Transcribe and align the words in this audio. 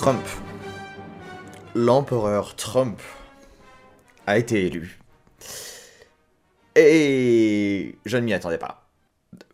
Trump. 0.00 0.26
L'empereur 1.74 2.56
Trump 2.56 3.02
a 4.26 4.38
été 4.38 4.64
élu. 4.64 4.98
Et 6.74 7.98
je 8.06 8.16
ne 8.16 8.22
m'y 8.22 8.32
attendais 8.32 8.56
pas. 8.56 8.88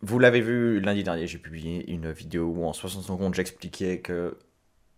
Vous 0.01 0.19
l'avez 0.19 0.39
vu 0.39 0.79
lundi 0.79 1.03
dernier, 1.03 1.27
j'ai 1.27 1.37
publié 1.37 1.91
une 1.91 2.13
vidéo 2.13 2.45
où 2.45 2.63
en 2.63 2.71
60 2.71 3.03
secondes 3.03 3.33
j'expliquais 3.35 3.99
que 3.99 4.37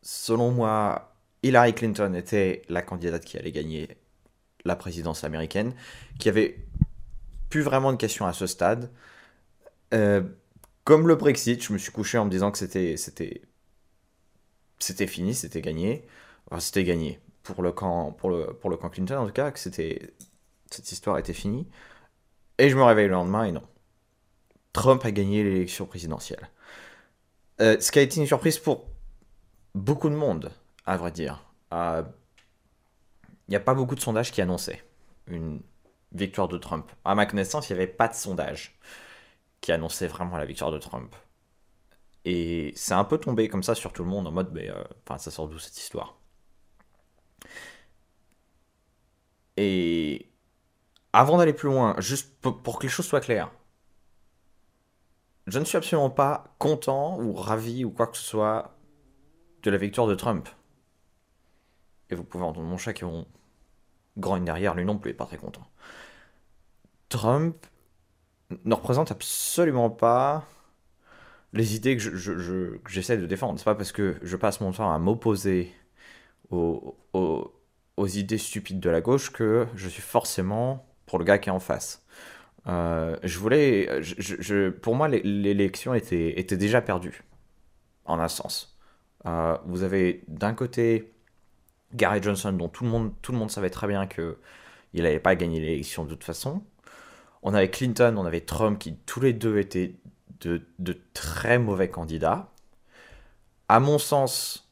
selon 0.03 0.51
moi, 0.51 1.15
Hillary 1.41 1.73
Clinton 1.73 2.13
était 2.13 2.61
la 2.69 2.83
candidate 2.83 3.25
qui 3.25 3.39
allait 3.39 3.51
gagner 3.51 3.97
la 4.65 4.75
présidence 4.75 5.23
américaine, 5.23 5.73
qui 6.19 6.29
avait 6.29 6.63
plus 7.49 7.61
vraiment 7.61 7.91
de 7.91 7.97
questions 7.97 8.27
à 8.27 8.33
ce 8.33 8.45
stade. 8.45 8.91
Euh, 9.95 10.21
comme 10.83 11.07
le 11.07 11.15
Brexit, 11.15 11.63
je 11.63 11.73
me 11.73 11.79
suis 11.79 11.91
couché 11.91 12.19
en 12.19 12.25
me 12.25 12.29
disant 12.29 12.51
que 12.51 12.59
c'était 12.59 12.97
c'était 12.97 13.41
c'était 14.79 15.07
fini, 15.07 15.35
c'était 15.35 15.61
gagné. 15.61 16.05
C'était 16.59 16.83
gagné 16.83 17.19
pour 17.43 17.61
le 17.61 17.71
camp 17.71 18.11
pour 18.11 18.29
le 18.31 18.77
camp 18.77 18.89
Clinton 18.89 19.17
en 19.17 19.25
tout 19.27 19.33
cas 19.33 19.51
que 19.51 19.59
c'était 19.59 20.13
cette 20.71 20.91
histoire 20.91 21.17
était 21.17 21.33
finie. 21.33 21.67
Et 22.57 22.69
je 22.69 22.75
me 22.75 22.83
réveille 22.83 23.07
le 23.07 23.13
lendemain 23.13 23.45
et 23.45 23.51
non. 23.51 23.63
Trump 24.73 25.03
a 25.05 25.11
gagné 25.11 25.43
l'élection 25.43 25.85
présidentielle. 25.85 26.49
Euh, 27.61 27.79
ce 27.79 27.91
qui 27.91 27.99
a 27.99 28.01
été 28.01 28.19
une 28.19 28.27
surprise 28.27 28.57
pour 28.59 28.85
beaucoup 29.75 30.09
de 30.09 30.15
monde, 30.15 30.51
à 30.85 30.97
vrai 30.97 31.11
dire. 31.11 31.43
Euh, 31.73 32.03
il 33.47 33.51
n'y 33.51 33.55
a 33.55 33.61
pas 33.61 33.73
beaucoup 33.73 33.95
de 33.95 33.99
sondages 33.99 34.31
qui 34.31 34.41
annonçaient 34.41 34.83
une 35.27 35.61
victoire 36.11 36.47
de 36.47 36.57
Trump. 36.57 36.89
À 37.03 37.15
ma 37.15 37.25
connaissance, 37.25 37.69
il 37.69 37.73
n'y 37.73 37.81
avait 37.81 37.91
pas 37.91 38.07
de 38.07 38.13
sondage 38.13 38.77
qui 39.61 39.71
annonçait 39.71 40.07
vraiment 40.07 40.37
la 40.37 40.45
victoire 40.45 40.71
de 40.71 40.77
Trump. 40.77 41.15
Et 42.25 42.73
c'est 42.75 42.93
un 42.93 43.03
peu 43.05 43.17
tombé 43.17 43.47
comme 43.49 43.63
ça 43.63 43.75
sur 43.75 43.93
tout 43.93 44.03
le 44.03 44.09
monde 44.09 44.27
en 44.27 44.31
mode, 44.31 44.51
mais, 44.53 44.69
euh, 44.69 44.83
ça 45.17 45.31
sort 45.31 45.47
d'où 45.47 45.59
cette 45.59 45.77
histoire? 45.77 46.17
Et 49.57 50.29
avant 51.13 51.37
d'aller 51.37 51.53
plus 51.53 51.69
loin, 51.69 51.95
juste 51.99 52.39
pour 52.41 52.79
que 52.79 52.83
les 52.83 52.89
choses 52.89 53.05
soient 53.05 53.21
claires, 53.21 53.51
je 55.47 55.59
ne 55.59 55.65
suis 55.65 55.77
absolument 55.77 56.09
pas 56.09 56.55
content 56.59 57.19
ou 57.19 57.33
ravi 57.33 57.83
ou 57.83 57.91
quoi 57.91 58.07
que 58.07 58.17
ce 58.17 58.23
soit 58.23 58.75
de 59.63 59.71
la 59.71 59.77
victoire 59.77 60.07
de 60.07 60.15
Trump. 60.15 60.47
Et 62.09 62.15
vous 62.15 62.23
pouvez 62.23 62.43
entendre 62.43 62.67
mon 62.67 62.77
chat 62.77 62.93
qui 62.93 63.03
ont 63.03 63.25
grogne 64.17 64.45
derrière, 64.45 64.75
lui 64.75 64.85
non 64.85 64.97
plus 64.97 65.11
est 65.11 65.15
pas 65.15 65.25
très 65.25 65.37
content. 65.37 65.65
Trump 67.09 67.65
ne 68.63 68.73
représente 68.73 69.11
absolument 69.11 69.89
pas 69.89 70.45
les 71.53 71.75
idées 71.75 71.97
que, 71.97 72.03
je, 72.03 72.77
j'essaie 72.87 73.17
de 73.17 73.25
défendre. 73.25 73.57
C'est 73.59 73.65
pas 73.65 73.75
parce 73.75 73.91
que 73.91 74.15
je 74.21 74.35
passe 74.35 74.61
mon 74.61 74.71
temps 74.71 74.91
à 74.91 74.99
m'opposer 74.99 75.71
aux, 76.51 76.97
aux, 77.13 78.07
idées 78.07 78.37
stupides 78.37 78.79
de 78.79 78.89
la 78.89 79.01
gauche 79.01 79.31
que 79.31 79.67
je 79.75 79.87
suis 79.87 80.01
forcément 80.01 80.85
pour 81.05 81.19
le 81.19 81.25
gars 81.25 81.37
qui 81.37 81.49
est 81.49 81.51
en 81.51 81.59
face. 81.59 82.05
Euh, 82.67 83.15
je 83.23 83.39
voulais, 83.39 84.01
je, 84.01 84.69
pour 84.69 84.95
moi, 84.95 85.07
l'élection 85.07 85.93
était, 85.93 86.39
était 86.39 86.57
déjà 86.57 86.81
perdue, 86.81 87.23
en 88.05 88.19
un 88.19 88.27
sens. 88.27 88.77
Euh, 89.25 89.57
vous 89.65 89.83
avez 89.83 90.23
d'un 90.27 90.53
côté 90.53 91.11
Gary 91.93 92.21
Johnson, 92.21 92.53
dont 92.53 92.69
tout 92.69 92.83
le 92.83 92.89
monde, 92.89 93.13
tout 93.21 93.31
le 93.31 93.37
monde 93.37 93.51
savait 93.51 93.69
très 93.69 93.87
bien 93.87 94.07
qu'il 94.07 94.35
n'allait 94.93 95.19
pas 95.19 95.35
gagner 95.35 95.59
l'élection 95.59 96.05
de 96.05 96.11
toute 96.11 96.23
façon. 96.23 96.63
On 97.41 97.53
avait 97.53 97.69
Clinton, 97.69 98.15
on 98.17 98.25
avait 98.25 98.41
Trump, 98.41 98.79
qui 98.79 98.95
tous 99.05 99.21
les 99.21 99.33
deux 99.33 99.57
étaient 99.57 99.95
de, 100.41 100.61
très 101.13 101.59
mauvais 101.59 101.89
candidats. 101.89 102.49
À 103.67 103.79
mon 103.79 103.99
sens, 103.99 104.69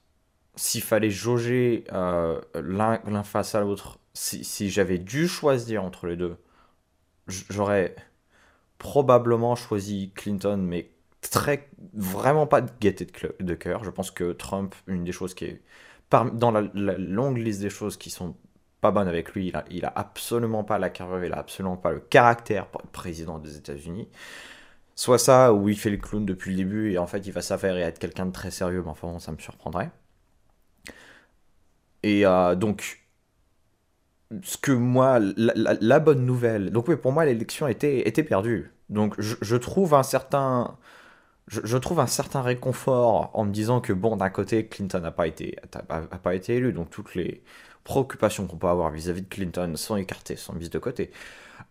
s'il 0.56 0.82
fallait 0.82 1.12
jauger 1.12 1.84
euh, 1.92 2.42
l'un 2.56 3.24
face 3.24 3.56
à 3.56 3.62
l'autre, 3.62 4.00
si, 4.14 4.70
j'avais 4.70 4.98
dû 4.98 5.28
choisir 5.28 5.84
entre 5.84 6.08
les 6.08 6.16
deux, 6.16 6.38
j'aurais 7.28 7.96
probablement 8.78 9.56
choisi 9.56 10.12
Clinton, 10.16 10.58
mais 10.58 10.92
très 11.22 11.70
vraiment 11.94 12.48
pas 12.48 12.62
de 12.62 12.72
gaieté 12.80 13.08
de 13.40 13.54
cœur. 13.54 13.84
Je 13.84 13.90
pense 13.90 14.12
que 14.12 14.32
Trump, 14.32 14.74
une 14.88 15.04
des 15.04 15.12
choses 15.12 15.34
qui 15.34 15.46
est 15.46 15.62
dans 16.10 16.52
la, 16.52 16.62
longue 16.98 17.38
liste 17.38 17.62
des 17.62 17.70
choses 17.70 17.98
qui 17.98 18.10
sont 18.10 18.36
pas 18.82 18.92
bonnes 18.92 19.08
avec 19.08 19.34
lui, 19.34 19.48
il 19.48 19.56
a, 19.56 19.66
il 19.70 19.86
a 19.86 19.94
absolument 19.96 20.64
pas 20.64 20.80
la 20.80 20.90
carrière, 20.90 21.24
il 21.24 21.34
a 21.34 21.40
absolument 21.40 21.78
pas 21.78 21.92
le 21.92 22.00
caractère 22.00 22.68
pour 22.68 22.82
être 22.82 22.90
président 22.90 23.40
des 23.40 23.58
États-Unis. 23.58 24.08
Soit 24.98 25.20
ça, 25.20 25.54
où 25.54 25.70
il 25.70 25.78
fait 25.78 25.92
le 25.92 25.98
clown 25.98 26.26
depuis 26.26 26.52
le 26.52 26.58
début 26.58 26.92
et 26.92 26.98
en 26.98 27.06
fait 27.08 27.20
il 27.28 27.32
va 27.32 27.44
s'affaire 27.44 27.78
et 27.78 27.82
être 27.82 28.00
quelqu'un 28.00 28.26
de 28.26 28.32
très 28.32 28.52
sérieux, 28.52 28.82
mais 28.84 28.90
enfin 28.90 29.20
ça 29.20 29.32
me 29.32 29.38
surprendrait. 29.38 29.92
Et 32.02 32.26
euh, 32.26 32.56
donc, 32.56 33.04
ce 34.42 34.58
que 34.58 34.72
moi, 34.72 35.20
la, 35.20 36.00
bonne 36.00 36.26
nouvelle, 36.26 36.72
donc 36.72 36.88
oui, 36.88 36.96
pour 36.96 37.12
moi 37.12 37.26
l'élection 37.26 37.68
était, 37.68 38.08
était 38.08 38.24
perdue. 38.24 38.72
Donc 38.90 39.14
je, 39.20 39.56
trouve 39.56 39.94
un 39.94 40.04
certain 40.04 40.78
je, 41.48 41.78
trouve 41.78 42.00
un 42.00 42.08
certain 42.08 42.42
réconfort 42.42 43.30
en 43.34 43.46
me 43.46 43.52
disant 43.52 43.82
que, 43.82 43.94
bon, 43.94 44.18
d'un 44.18 44.30
côté, 44.30 44.68
Clinton 44.68 45.00
n'a 45.02 45.12
pas, 45.12 45.28
été, 45.28 45.58
pas 46.24 46.36
été 46.36 46.56
élu, 46.56 46.74
donc 46.74 46.90
toutes 46.90 47.16
les 47.16 47.44
préoccupations 47.84 48.48
qu'on 48.48 48.58
peut 48.58 48.68
avoir 48.68 48.92
vis-à-vis 48.92 49.22
de 49.22 49.30
Clinton 49.30 49.74
sont 49.76 49.96
écartées, 49.96 50.38
sont 50.38 50.54
mises 50.54 50.72
de 50.72 50.80
côté. 50.80 51.12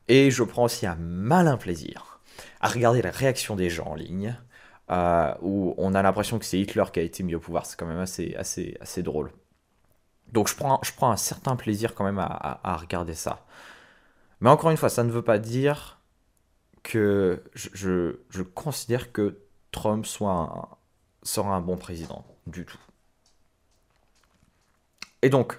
Et 0.09 0.31
je 0.31 0.43
prends 0.45 0.65
aussi 0.65 0.87
un 0.87 0.97
malin 0.97 1.57
plaisir 1.57 2.16
à 2.61 2.69
regarder 2.69 3.03
la 3.03 3.11
réaction 3.11 3.57
des 3.57 3.71
gens 3.71 3.87
en 3.87 3.95
ligne, 3.95 4.37
euh, 4.91 5.35
où 5.43 5.75
on 5.79 5.95
a 5.95 6.03
l'impression 6.03 6.39
que 6.39 6.45
c'est 6.45 6.59
Hitler 6.61 6.85
qui 6.93 7.01
a 7.01 7.03
été 7.03 7.23
mis 7.23 7.35
au 7.35 7.41
pouvoir. 7.41 7.67
C'est 7.67 7.79
quand 7.79 7.87
même 7.87 7.99
assez, 7.99 8.35
assez, 8.37 8.77
assez 8.81 9.03
drôle. 9.03 9.33
Donc 10.33 10.49
je 10.49 10.57
prends, 10.57 10.81
je 10.83 10.93
prends 10.93 11.11
un 11.11 11.17
certain 11.17 11.57
plaisir 11.57 11.95
quand 11.95 12.05
même 12.05 12.19
à, 12.19 12.61
à, 12.63 12.77
regarder 12.77 13.15
ça. 13.15 13.47
Mais 14.41 14.51
encore 14.51 14.71
une 14.71 14.77
fois, 14.77 14.89
ça 14.89 15.05
ne 15.05 15.11
veut 15.11 15.23
pas 15.23 15.39
dire 15.39 16.01
que 16.83 17.43
je, 17.55 18.17
je, 18.29 18.43
considère 18.43 19.13
que 19.13 19.41
Trump 19.73 20.07
soit 20.07 20.79
sera 21.23 21.55
un 21.55 21.61
bon 21.61 21.77
président 21.77 22.25
du 22.47 22.65
tout. 22.65 22.79
Et 25.23 25.31
donc, 25.31 25.59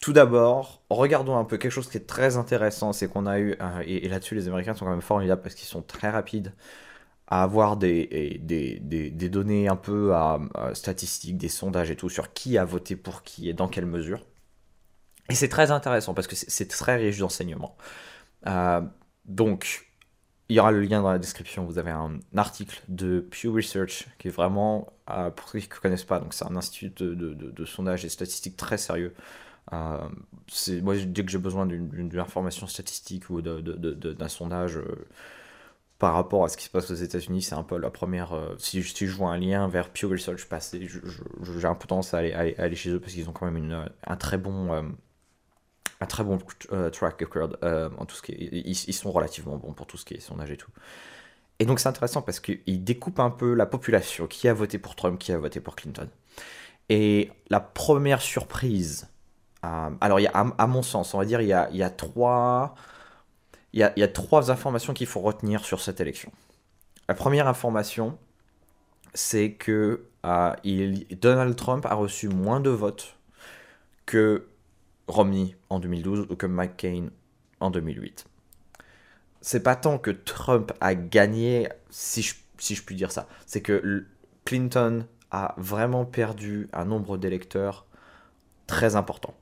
tout 0.00 0.14
d'abord, 0.14 0.82
regardons 0.88 1.36
un 1.36 1.44
peu 1.44 1.58
quelque 1.58 1.72
chose 1.72 1.88
qui 1.88 1.98
est 1.98 2.06
très 2.06 2.36
intéressant, 2.38 2.92
c'est 2.92 3.08
qu'on 3.08 3.26
a 3.26 3.38
eu, 3.38 3.56
euh, 3.60 3.82
et, 3.86 4.08
là-dessus 4.08 4.34
les 4.34 4.48
Américains 4.48 4.74
sont 4.74 4.86
quand 4.86 4.90
même 4.90 5.02
formidables 5.02 5.42
parce 5.42 5.54
qu'ils 5.54 5.68
sont 5.68 5.82
très 5.82 6.10
rapides 6.10 6.54
à 7.28 7.42
avoir 7.42 7.76
des, 7.76 8.40
données 9.30 9.68
un 9.68 9.76
peu 9.76 10.14
à, 10.14 10.40
statistiques, 10.74 11.38
des 11.38 11.48
sondages 11.48 11.90
et 11.90 11.96
tout 11.96 12.08
sur 12.08 12.32
qui 12.32 12.58
a 12.58 12.64
voté 12.64 12.96
pour 12.96 13.22
qui 13.22 13.48
et 13.48 13.52
dans 13.52 13.68
quelle 13.68 13.86
mesure. 13.86 14.26
Et 15.28 15.34
c'est 15.34 15.48
très 15.48 15.70
intéressant 15.70 16.12
parce 16.14 16.26
que 16.26 16.34
c'est 16.34 16.68
très 16.68 16.96
riche 16.96 17.18
d'enseignements. 17.18 17.76
Euh, 18.48 18.80
donc, 19.26 19.86
il 20.48 20.56
y 20.56 20.60
aura 20.60 20.72
le 20.72 20.80
lien 20.80 21.02
dans 21.02 21.12
la 21.12 21.20
description. 21.20 21.64
Vous 21.64 21.78
avez 21.78 21.92
un 21.92 22.18
article 22.36 22.82
de 22.88 23.20
Pew 23.20 23.52
Research 23.54 24.08
qui 24.18 24.26
est 24.26 24.32
vraiment, 24.32 24.92
euh, 25.08 25.30
pour 25.30 25.48
ceux 25.50 25.60
qui 25.60 25.68
ne 25.68 25.74
connaissent 25.74 26.04
pas, 26.04 26.18
donc 26.18 26.34
c'est 26.34 26.46
un 26.46 26.56
institut 26.56 26.90
de, 26.96 27.14
de, 27.14 27.64
sondage 27.64 28.04
et 28.04 28.08
statistiques 28.08 28.56
très 28.56 28.76
sérieux. 28.76 29.14
Euh, 29.72 30.08
moi, 30.82 30.96
dès 30.96 31.24
que 31.24 31.30
j'ai 31.30 31.38
besoin 31.38 31.66
d'une 31.66 32.18
information 32.18 32.66
statistique 32.66 33.30
ou 33.30 33.40
d'un 33.40 34.28
sondage 34.28 34.78
euh, 34.78 35.06
par 35.98 36.14
rapport 36.14 36.44
à 36.44 36.48
ce 36.48 36.56
qui 36.56 36.64
se 36.64 36.70
passe 36.70 36.90
aux 36.90 36.94
États-Unis, 36.94 37.42
c'est 37.42 37.54
un 37.54 37.62
peu 37.62 37.78
la 37.78 37.90
première. 37.90 38.32
si, 38.58 38.82
si, 38.82 39.06
je 39.06 39.14
vois 39.16 39.30
un 39.30 39.38
lien 39.38 39.68
vers 39.68 39.90
Pew 39.90 40.06
Research 40.06 40.46
j'ai 40.50 41.66
un 41.66 41.74
peu 41.74 41.86
tendance 41.86 42.14
à 42.14 42.18
aller, 42.18 42.74
chez 42.76 42.90
eux 42.90 43.00
parce 43.00 43.12
qu'ils 43.12 43.28
ont 43.28 43.32
quand 43.32 43.44
même 43.44 43.58
une, 43.58 43.88
un 44.06 44.16
très 44.16 44.38
bon 44.38 44.94
un 46.00 46.06
très 46.06 46.24
bon 46.24 46.38
euh, 46.72 46.90
track 46.90 47.20
record 47.20 47.56
euh, 47.62 47.90
tout 48.08 48.16
ce 48.16 48.22
qui 48.22 48.32
ils, 48.32 48.74
sont 48.74 49.12
relativement 49.12 49.56
bons 49.56 49.72
pour 49.72 49.86
tout 49.86 49.96
ce 49.96 50.04
qui 50.04 50.14
est 50.14 50.20
sondage 50.20 50.50
et 50.50 50.56
tout. 50.56 50.70
Et 51.58 51.66
donc 51.66 51.78
c'est 51.78 51.88
intéressant 51.88 52.22
parce 52.22 52.40
qu'ils 52.40 52.84
découpent 52.84 53.20
un 53.20 53.30
peu 53.30 53.54
la 53.54 53.66
population, 53.66 54.26
qui 54.26 54.48
a 54.48 54.54
voté 54.54 54.78
pour 54.78 54.96
Trump, 54.96 55.18
qui 55.18 55.32
a 55.32 55.38
voté 55.38 55.60
pour 55.60 55.76
Clinton. 55.76 56.08
Et 56.88 57.30
la 57.50 57.60
première 57.60 58.22
surprise, 58.22 59.08
euh, 59.64 59.90
alors 60.00 60.20
y 60.20 60.26
a, 60.26 60.32
à, 60.32 60.66
mon 60.66 60.82
sens, 60.82 61.14
on 61.14 61.18
va 61.18 61.24
dire, 61.24 61.40
il 61.40 61.48
y 61.48 61.52
a, 61.82 61.90
trois, 61.90 62.74
informations 64.50 64.94
qu'il 64.94 65.06
faut 65.06 65.20
retenir 65.20 65.64
sur 65.64 65.80
cette 65.80 66.00
élection. 66.00 66.32
La 67.08 67.14
première 67.14 67.48
information, 67.48 68.18
c'est 69.14 69.52
que 69.52 70.04
il, 70.64 71.06
Donald 71.20 71.56
Trump 71.56 71.86
a 71.86 71.94
reçu 71.94 72.28
moins 72.28 72.60
de 72.60 72.70
votes 72.70 73.16
que 74.06 74.46
Romney 75.08 75.56
en 75.68 75.80
2012 75.80 76.26
ou 76.30 76.36
comme 76.36 76.52
McCain 76.52 77.08
en 77.60 77.70
2008. 77.70 78.26
C'est 79.40 79.62
pas 79.62 79.76
tant 79.76 79.98
que 79.98 80.10
Trump 80.10 80.72
a 80.80 80.94
gagné, 80.94 81.68
si 81.90 82.22
je 82.22 82.82
puis 82.82 82.94
dire 82.94 83.10
ça, 83.10 83.26
c'est 83.46 83.62
que 83.62 84.06
Clinton 84.44 85.06
a 85.30 85.54
vraiment 85.56 86.04
perdu 86.04 86.68
un 86.72 86.84
nombre 86.84 87.16
d'électeurs 87.16 87.86
très 88.66 88.96
important. 88.96 89.34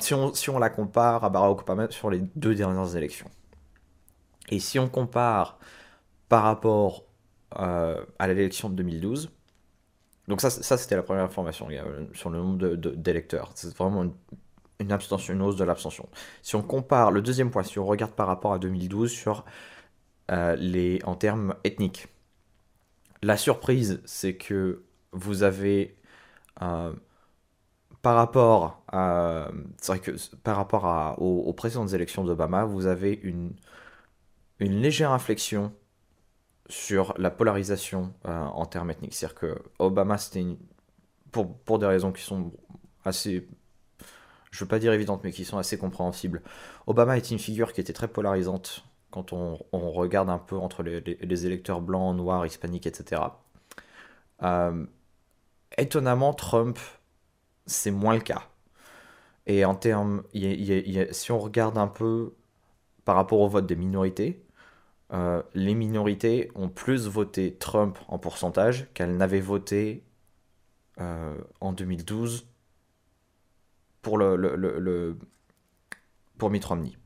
Si, 0.00 0.14
on, 0.14 0.32
si 0.34 0.50
on 0.50 0.58
la 0.58 0.70
compare 0.70 1.24
à 1.24 1.30
Barack 1.30 1.62
Obama 1.62 1.90
sur 1.90 2.10
les 2.10 2.20
deux 2.36 2.54
dernières 2.54 2.96
élections. 2.96 3.28
Et 4.50 4.60
si 4.60 4.78
on 4.78 4.88
compare 4.88 5.58
par 6.28 6.44
rapport 6.44 7.04
euh, 7.58 8.04
à 8.18 8.28
l'élection 8.28 8.68
de 8.68 8.74
2012, 8.76 9.30
Donc 10.28 10.40
ça, 10.40 10.50
ça 10.50 10.76
c'était 10.76 10.96
la 10.96 11.02
première 11.02 11.24
information 11.24 11.68
sur 12.12 12.30
le 12.30 12.38
nombre 12.38 12.76
d'électeurs. 12.76 13.50
c'est 13.54 13.76
vraiment 13.76 14.10
une, 14.80 14.92
abstention, 14.92 15.34
une 15.34 15.42
hausse 15.42 15.56
de 15.56 15.64
l'abstention. 15.64 16.08
Si 16.42 16.56
on 16.56 16.62
compare, 16.62 17.10
le 17.10 17.22
deuxième 17.22 17.50
point, 17.50 17.62
si 17.62 17.78
on 17.78 17.86
regarde 17.86 18.12
par 18.12 18.26
rapport 18.26 18.52
à 18.52 18.58
2012 18.58 19.10
sur 19.10 19.44
euh, 20.30 20.56
les, 20.56 21.00
en 21.04 21.16
termes 21.16 21.54
ethniques, 21.64 22.08
la 23.22 23.36
surprise, 23.36 24.00
c'est 24.04 24.36
que 24.36 24.84
vous 25.12 25.42
avez, 25.42 25.96
euh, 26.62 26.92
par 28.04 28.16
rapport 28.16 28.84
aux, 31.18 31.52
précédentes 31.54 31.94
élections 31.94 32.22
d'Obama, 32.22 32.64
vous 32.64 32.86
avez 32.86 33.18
une, 33.22 33.54
légère 34.60 35.10
inflexion 35.10 35.72
sur 36.68 37.14
la 37.18 37.30
polarisation 37.30 38.12
euh, 38.26 38.38
en 38.38 38.66
termes 38.66 38.90
ethniques. 38.90 39.14
C'est-à-dire 39.14 39.38
que 39.38 39.62
Obama, 39.78 40.18
c'était 40.18 40.44
pour, 41.32 41.56
pour 41.58 41.78
des 41.78 41.86
raisons 41.86 42.12
qui 42.12 42.22
sont 42.22 42.52
assez, 43.04 43.48
je 44.50 44.64
veux 44.64 44.68
pas 44.68 44.78
dire 44.78 44.92
évidentes, 44.92 45.24
mais 45.24 45.32
qui 45.32 45.44
sont 45.44 45.58
assez 45.58 45.78
compréhensibles. 45.78 46.42
Obama 46.86 47.16
est 47.16 47.30
une 47.30 47.38
figure 47.38 47.72
qui 47.72 47.80
était 47.80 47.92
très 47.94 48.08
polarisante 48.08 48.84
quand 49.10 49.32
on, 49.32 49.58
on 49.72 49.92
regarde 49.92 50.28
un 50.28 50.38
peu 50.38 50.56
entre 50.56 50.82
les, 50.82 51.00
les, 51.00 51.46
électeurs 51.46 51.80
blancs, 51.80 52.16
noirs, 52.16 52.44
hispaniques, 52.44 52.86
etc. 52.86 53.22
Euh, 54.42 54.86
étonnamment, 55.78 56.34
Trump, 56.34 56.78
c'est 57.66 57.90
moins 57.90 58.14
le 58.14 58.20
cas. 58.20 58.42
Et 59.46 59.64
en 59.64 59.74
termes, 59.74 60.22
si 60.32 61.32
on 61.32 61.38
regarde 61.38 61.78
un 61.78 61.86
peu 61.88 62.34
par 63.04 63.16
rapport 63.16 63.40
au 63.40 63.48
vote 63.48 63.66
des 63.66 63.76
minorités, 63.76 64.42
euh, 65.12 65.42
les 65.54 65.74
minorités 65.74 66.50
ont 66.54 66.68
plus 66.68 67.06
voté 67.06 67.54
Trump 67.54 67.98
en 68.08 68.18
pourcentage 68.18 68.88
qu'elles 68.94 69.16
n'avaient 69.16 69.40
voté 69.40 70.02
euh, 71.00 71.36
en 71.60 71.72
2012 71.72 72.46
pour, 74.02 74.18
le, 74.18 75.16
pour 76.38 76.50
Mitt 76.50 76.64
Romney. 76.64 76.96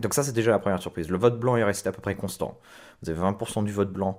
Donc 0.00 0.14
ça, 0.14 0.22
c'est 0.24 0.32
déjà 0.32 0.50
la 0.50 0.58
première 0.58 0.82
surprise. 0.82 1.08
Le 1.08 1.18
vote 1.18 1.38
blanc 1.38 1.56
est 1.56 1.64
resté 1.64 1.88
à 1.88 1.92
peu 1.92 2.00
près 2.00 2.16
constant. 2.16 2.58
Vous 3.02 3.10
avez 3.10 3.20
20% 3.20 3.64
du 3.64 3.72
vote 3.72 3.92
blanc, 3.92 4.18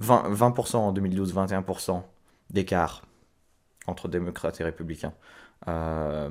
20%, 0.00 0.32
20 0.32 0.74
en 0.74 0.92
2012, 0.92 1.34
21% 1.34 2.02
d'écart 2.50 3.07
entre 3.88 4.08
démocrates 4.08 4.60
et 4.60 4.64
républicains 4.64 5.14
euh, 5.66 6.30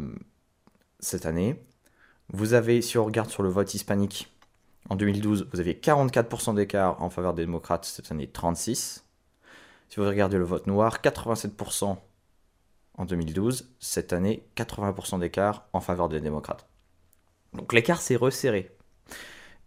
cette 0.99 1.25
année. 1.25 1.63
Vous 2.29 2.53
avez, 2.53 2.81
si 2.81 2.97
on 2.97 3.05
regarde 3.05 3.29
sur 3.29 3.43
le 3.43 3.49
vote 3.49 3.73
hispanique, 3.73 4.33
en 4.89 4.95
2012, 4.95 5.49
vous 5.51 5.59
aviez 5.59 5.73
44% 5.73 6.55
d'écart 6.55 7.01
en 7.01 7.09
faveur 7.09 7.33
des 7.33 7.43
démocrates, 7.43 7.85
cette 7.85 8.11
année 8.11 8.27
36. 8.27 9.05
Si 9.89 9.99
vous 9.99 10.05
regardez 10.05 10.37
le 10.37 10.43
vote 10.43 10.67
noir, 10.67 10.99
87% 11.01 11.97
en 12.95 13.05
2012, 13.05 13.69
cette 13.79 14.13
année 14.13 14.47
80% 14.55 15.19
d'écart 15.19 15.67
en 15.73 15.81
faveur 15.81 16.09
des 16.09 16.21
démocrates. 16.21 16.67
Donc 17.53 17.73
l'écart 17.73 18.01
s'est 18.01 18.15
resserré. 18.15 18.75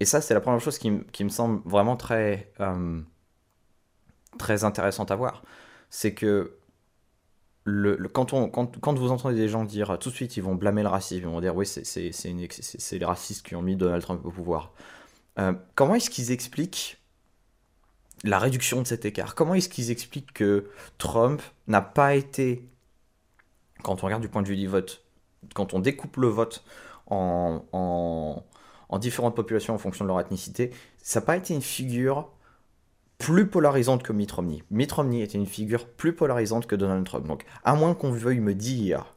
Et 0.01 0.05
ça, 0.07 0.21
c'est 0.21 0.35
la 0.35 0.41
première 0.41 0.61
chose 0.61 0.79
qui, 0.79 0.91
me 0.91 1.29
semble 1.29 1.61
vraiment 1.69 1.97
très, 1.97 2.53
euh, 2.61 3.01
très 4.39 4.65
intéressante 4.65 5.11
à 5.11 5.17
voir. 5.17 5.43
C'est 5.91 6.15
que 6.15 6.57
quand, 8.13 8.99
vous 8.99 9.11
entendez 9.11 9.37
des 9.37 9.49
gens 9.49 9.65
dire 9.65 9.99
tout 9.99 10.11
de 10.11 10.15
suite, 10.15 10.37
ils 10.37 10.43
vont 10.43 10.55
blâmer 10.55 10.83
le 10.83 10.89
racisme, 10.89 11.23
ils 11.25 11.31
vont 11.31 11.41
dire 11.41 11.55
oui, 11.57 11.67
c'est 11.67 12.13
les 12.93 13.05
racistes 13.05 13.47
qui 13.47 13.55
ont 13.55 13.63
mis 13.63 13.77
Donald 13.77 14.03
Trump 14.03 14.25
au 14.25 14.31
pouvoir. 14.31 14.73
Euh, 15.39 15.53
comment 15.75 15.95
est-ce 15.95 16.11
qu'ils 16.11 16.33
expliquent 16.33 16.99
la 18.25 18.39
réduction 18.39 18.83
de 18.83 18.87
cet 18.87 19.05
écart? 19.05 19.35
Comment 19.35 19.55
est-ce 19.55 19.69
qu'ils 19.69 19.91
expliquent 19.91 20.33
que 20.33 20.71
Trump 20.99 21.43
n'a 21.67 21.81
pas 21.81 22.15
été, 22.15 22.69
quand 23.83 24.03
on 24.03 24.07
regarde 24.07 24.23
du 24.23 24.29
point 24.29 24.43
de 24.43 24.49
vue 24.49 24.57
du 24.57 24.67
vote, 24.67 25.05
quand 25.55 25.75
on 25.75 25.79
découpe 25.79 26.17
le 26.17 26.29
vote 26.29 26.65
en, 27.07 27.65
en, 27.73 28.99
différentes 28.99 29.35
populations 29.35 29.75
en 29.75 29.79
fonction 29.79 30.05
de 30.05 30.09
leur 30.09 30.21
ethnicité, 30.21 30.73
ça 31.03 31.21
n'a 31.21 31.27
pas 31.27 31.37
été 31.37 31.55
une 31.55 31.63
figure 31.63 32.29
plus 33.21 33.47
polarisante 33.47 34.03
que 34.03 34.15
Mitt 34.15 34.33
Romney. 34.33 34.65
Mitt 34.71 34.91
Romney 34.91 35.21
était 35.21 35.37
une 35.37 35.47
figure 35.47 35.87
plus 35.87 36.15
polarisante 36.15 36.67
que 36.67 36.75
Donald 36.75 37.05
Trump. 37.05 37.27
Donc, 37.27 37.45
à 37.65 37.75
moins 37.75 37.95
qu'on 37.95 38.11
veuille 38.11 38.41
me 38.41 38.55
dire 38.55 39.15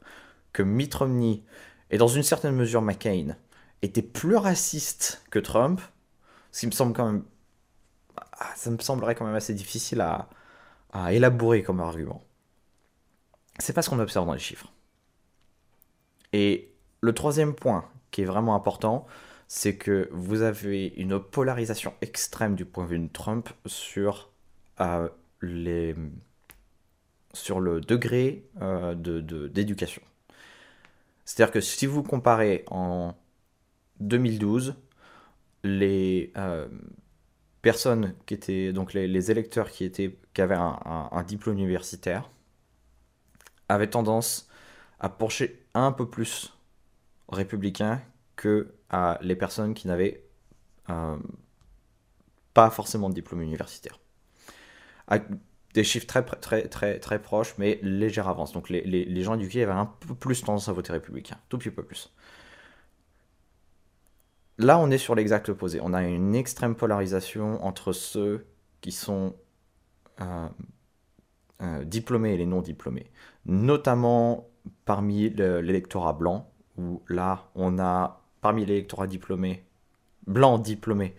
que 0.52 0.62
Mitt 0.62 0.94
Romney, 0.94 1.42
et 1.90 1.96
dans 1.96 2.06
une 2.06 2.22
certaine 2.22 2.54
mesure 2.54 2.82
McCain, 2.82 3.34
était 3.80 4.02
plus 4.02 4.36
raciste 4.36 5.24
que 5.30 5.38
Trump, 5.38 5.80
ce 6.52 6.60
qui 6.60 6.66
me 6.66 6.72
semble 6.72 6.92
quand 6.92 7.06
même. 7.06 7.24
Ah, 8.38 8.52
ça 8.56 8.70
me 8.70 8.78
semblerait 8.78 9.14
quand 9.14 9.24
même 9.24 9.34
assez 9.34 9.54
difficile 9.54 10.02
à, 10.02 10.28
élaborer 11.10 11.62
comme 11.62 11.80
argument. 11.80 12.22
C'est 13.58 13.72
pas 13.72 13.82
ce 13.82 13.88
qu'on 13.88 13.98
observe 13.98 14.26
dans 14.26 14.34
les 14.34 14.38
chiffres. 14.38 14.70
Et 16.32 16.72
le 17.00 17.12
troisième 17.14 17.54
point 17.54 17.88
qui 18.10 18.22
est 18.22 18.26
vraiment 18.26 18.54
important, 18.54 19.06
c'est 19.48 19.76
que 19.76 20.08
vous 20.12 20.42
avez 20.42 20.88
une 20.96 21.20
polarisation 21.20 21.94
extrême 22.00 22.54
du 22.54 22.64
point 22.64 22.84
de 22.84 22.90
vue 22.90 22.98
de 22.98 23.08
Trump 23.08 23.48
sur, 23.66 24.30
euh, 24.80 25.08
le 25.40 25.94
degré 27.80 28.44
euh, 28.62 28.94
d'éducation. 28.94 30.02
C'est-à-dire 31.24 31.52
que 31.52 31.60
si 31.60 31.86
vous 31.86 32.02
comparez 32.02 32.64
en 32.70 33.14
2012 34.00 34.74
les 35.62 36.32
euh, 36.36 36.68
personnes 37.62 38.14
qui 38.26 38.34
étaient, 38.34 38.72
donc 38.72 38.92
les, 38.92 39.30
électeurs 39.30 39.70
qui, 39.70 39.84
étaient, 39.84 40.18
qui 40.34 40.42
avaient 40.42 40.58
un, 40.58 41.24
diplôme 41.26 41.58
universitaire, 41.58 42.30
avaient 43.68 43.88
tendance 43.88 44.48
à 45.00 45.08
pencher 45.08 45.64
un 45.72 45.92
peu 45.92 46.08
plus 46.08 46.52
républicain 47.28 48.02
que 48.44 48.74
à 48.90 49.18
les 49.22 49.36
personnes 49.36 49.72
qui 49.72 49.88
n'avaient 49.88 50.22
euh, 50.90 51.16
pas 52.52 52.68
forcément 52.68 53.08
de 53.08 53.14
diplôme 53.14 53.40
universitaire. 53.40 53.98
des 55.72 55.82
chiffres 55.82 56.06
très, 56.06 56.22
très, 56.22 56.68
très, 56.68 57.00
très 57.00 57.22
proches, 57.22 57.54
mais 57.56 57.80
légère 57.82 58.28
avance. 58.28 58.52
Donc 58.52 58.68
les, 58.68 58.82
les, 58.82 59.06
les 59.06 59.22
gens 59.22 59.34
éduqués 59.34 59.62
avaient 59.62 59.72
un 59.72 59.86
peu 59.86 60.14
plus 60.14 60.42
tendance 60.42 60.68
à 60.68 60.72
voter 60.74 60.92
républicain, 60.92 61.38
tout 61.48 61.56
petit 61.56 61.70
peu 61.70 61.82
plus. 61.82 62.14
Là, 64.58 64.78
on 64.78 64.90
est 64.90 64.98
sur 64.98 65.14
l'exact 65.14 65.48
opposé. 65.48 65.80
On 65.82 65.94
a 65.94 66.02
une 66.04 66.34
extrême 66.34 66.76
polarisation 66.76 67.64
entre 67.64 67.92
ceux 67.92 68.46
qui 68.82 68.92
sont 68.92 69.34
euh, 70.20 70.48
euh, 71.62 71.84
diplômés 71.84 72.34
et 72.34 72.36
les 72.36 72.46
non 72.46 72.60
diplômés, 72.60 73.10
notamment 73.46 74.48
parmi 74.84 75.30
l'électorat 75.30 76.12
blanc, 76.12 76.52
où 76.76 77.02
là, 77.08 77.50
on 77.54 77.78
a 77.78 78.23
parmi 78.44 78.66
l'électorat 78.66 79.06
diplômé, 79.06 79.64
blanc 80.26 80.58
diplômé, 80.58 81.14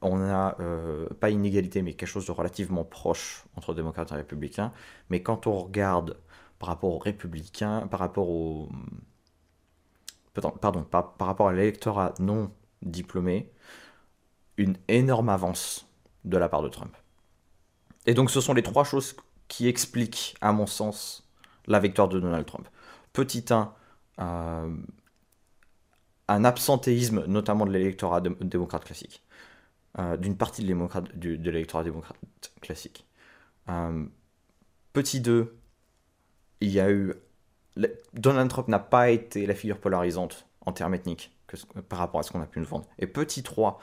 on 0.00 0.18
n'a 0.18 0.54
euh, 0.60 1.08
pas 1.18 1.28
une 1.28 1.44
égalité, 1.44 1.82
mais 1.82 1.94
quelque 1.94 2.08
chose 2.08 2.26
de 2.26 2.30
relativement 2.30 2.84
proche 2.84 3.42
entre 3.56 3.74
démocrates 3.74 4.12
et 4.12 4.14
républicains. 4.14 4.72
Mais 5.10 5.20
quand 5.20 5.48
on 5.48 5.58
regarde 5.58 6.16
par 6.60 6.68
rapport 6.68 6.94
aux 6.94 6.98
républicains, 6.98 7.88
par 7.88 7.98
rapport 7.98 8.28
au. 8.28 8.68
Pardon, 10.60 10.84
par 10.84 11.16
rapport 11.18 11.48
à 11.48 11.52
l'électorat 11.52 12.14
non 12.20 12.52
diplômé, 12.80 13.50
une 14.56 14.76
énorme 14.86 15.30
avance 15.30 15.84
de 16.24 16.36
la 16.36 16.48
part 16.48 16.62
de 16.62 16.68
Trump. 16.68 16.96
Et 18.06 18.14
donc 18.14 18.30
ce 18.30 18.40
sont 18.40 18.54
les 18.54 18.62
trois 18.62 18.84
choses 18.84 19.16
qui 19.48 19.66
expliquent, 19.66 20.36
à 20.40 20.52
mon 20.52 20.66
sens, 20.66 21.28
la 21.66 21.80
victoire 21.80 22.06
de 22.06 22.20
Donald 22.20 22.46
Trump. 22.46 22.68
Petit 23.12 23.46
1, 23.50 23.74
euh, 24.20 24.76
un 26.28 26.44
absentéisme, 26.44 27.24
notamment 27.26 27.66
de 27.66 27.72
l'électorat 27.72 28.20
démocrate 28.20 28.84
classique, 28.84 29.24
euh, 29.98 30.16
d'une 30.16 30.36
partie 30.36 30.62
de 30.62 31.50
l'électorat 31.50 31.82
démocrate 31.82 32.16
classique. 32.60 33.06
Euh, 33.68 34.04
petit 34.92 35.20
2, 35.20 35.56
il 36.60 36.70
y 36.70 36.80
a 36.80 36.90
eu... 36.90 37.14
Donald 38.12 38.50
Trump 38.50 38.68
n'a 38.68 38.80
pas 38.80 39.10
été 39.10 39.46
la 39.46 39.54
figure 39.54 39.78
polarisante 39.78 40.46
en 40.66 40.72
termes 40.72 40.94
ethniques 40.94 41.32
par 41.88 42.00
rapport 42.00 42.20
à 42.20 42.22
ce 42.22 42.32
qu'on 42.32 42.42
a 42.42 42.46
pu 42.46 42.58
nous 42.60 42.66
vendre. 42.66 42.86
Et 42.98 43.06
petit 43.06 43.42
3, 43.42 43.80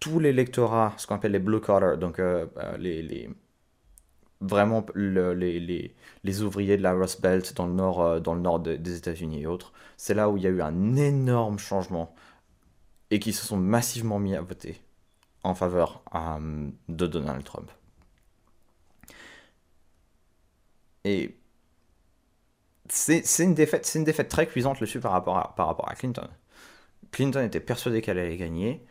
tous 0.00 0.18
les 0.18 0.32
lectorats, 0.32 0.94
ce 0.96 1.06
qu'on 1.06 1.16
appelle 1.16 1.32
les 1.32 1.38
blue 1.38 1.60
collar, 1.60 1.98
donc 1.98 2.18
euh, 2.18 2.46
les, 2.78 3.30
vraiment 4.40 4.84
les, 4.94 5.60
les, 5.60 5.94
les, 6.24 6.42
ouvriers 6.42 6.76
de 6.76 6.82
la 6.82 6.92
Rust 6.92 7.20
Belt 7.20 7.54
dans 7.54 7.66
le 7.66 7.72
nord, 7.72 8.00
euh, 8.02 8.20
dans 8.20 8.34
le 8.34 8.40
nord 8.40 8.60
des 8.60 8.96
États-Unis 8.96 9.42
et 9.42 9.46
autres, 9.46 9.72
c'est 9.96 10.14
là 10.14 10.28
où 10.28 10.36
il 10.36 10.42
y 10.42 10.46
a 10.46 10.50
eu 10.50 10.62
un 10.62 10.96
énorme 10.96 11.58
changement 11.58 12.14
et 13.10 13.18
qui 13.18 13.32
se 13.32 13.46
sont 13.46 13.56
massivement 13.56 14.18
mis 14.18 14.34
à 14.34 14.42
voter 14.42 14.80
en 15.42 15.54
faveur 15.54 16.02
de 16.88 17.06
Donald 17.06 17.44
Trump. 17.44 17.70
Et 21.04 21.36
c'est 22.88 23.22
une, 23.38 23.54
défaite, 23.54 23.90
une 23.94 24.04
défaite 24.04 24.28
très 24.28 24.46
cuisante 24.46 24.80
dessus 24.80 24.98
par 24.98 25.24
par 25.24 25.66
rapport 25.66 25.88
à 25.88 25.94
Clinton. 25.94 26.28
Clinton 27.12 27.44
était 27.44 27.60
persuadé 27.60 28.02
qu'elle 28.02 28.18
allait 28.18 28.36
gagner. 28.36 28.84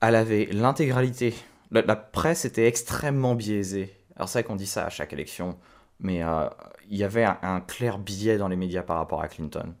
Elle 0.00 0.14
avait 0.14 0.46
l'intégralité. 0.46 1.34
La, 1.70 1.96
presse 1.96 2.44
était 2.44 2.66
extrêmement 2.66 3.34
biaisée 3.34 3.96
Alors 4.16 4.28
c'est 4.28 4.40
vrai 4.40 4.44
qu'on 4.44 4.56
dit 4.56 4.66
ça 4.66 4.86
à 4.86 4.90
chaque 4.90 5.12
élection, 5.12 5.58
mais 6.00 6.22
euh, 6.22 6.48
il 6.90 6.96
y 6.96 7.04
avait 7.04 7.24
un, 7.24 7.60
clair 7.60 7.98
biais 7.98 8.38
dans 8.38 8.48
les 8.48 8.56
médias 8.56 8.82
par 8.82 8.98
rapport 8.98 9.22
à 9.22 9.28
Clinton, 9.28 9.74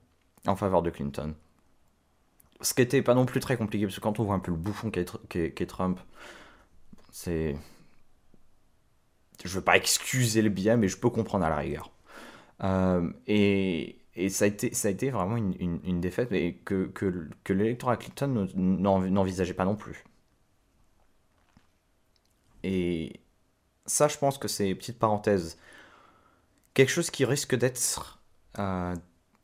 en 0.46 0.56
faveur 0.56 0.82
de 0.82 0.90
Clinton. 0.90 1.34
Ce 2.60 2.74
qui 2.74 2.80
n'était 2.82 3.02
pas 3.02 3.14
non 3.14 3.26
plus 3.26 3.40
très 3.40 3.56
compliqué, 3.56 3.86
parce 3.86 3.96
que 3.96 4.00
quand 4.00 4.20
on 4.20 4.24
voit 4.24 4.34
un 4.34 4.38
peu 4.38 4.52
le 4.52 4.56
bouffon 4.56 4.90
qu'est 4.90 5.66
Trump, 5.66 5.98
c'est... 7.10 7.56
Je 9.44 9.48
veux 9.58 9.64
pas 9.64 9.76
excuser 9.76 10.40
le 10.42 10.50
biais, 10.50 10.76
mais 10.76 10.88
je 10.88 10.96
peux 10.96 11.10
comprendre 11.10 11.44
à 11.44 11.50
la 11.50 11.56
rigueur. 11.56 11.90
Euh, 12.62 13.10
et, 13.26 13.98
et 14.14 14.28
ça, 14.28 14.44
a 14.44 14.48
été, 14.48 14.72
ça 14.74 14.88
a 14.88 14.90
été 14.92 15.10
vraiment 15.10 15.36
une, 15.36 15.80
une, 15.84 16.00
défaite 16.00 16.30
et 16.32 16.54
que, 16.54 16.86
que, 16.86 17.28
que 17.42 17.52
l'électorat 17.52 17.96
Clinton 17.96 18.46
n'envisageait 18.54 19.54
pas 19.54 19.64
non 19.64 19.74
plus. 19.74 20.04
Et 22.62 23.21
ça, 23.86 24.08
je 24.08 24.18
pense 24.18 24.38
que 24.38 24.48
c'est, 24.48 24.74
petite 24.74 24.98
parenthèse, 24.98 25.58
quelque 26.74 26.90
chose 26.90 27.10
qui 27.10 27.24
risque 27.24 27.54
d'être 27.54 28.20
euh, 28.58 28.94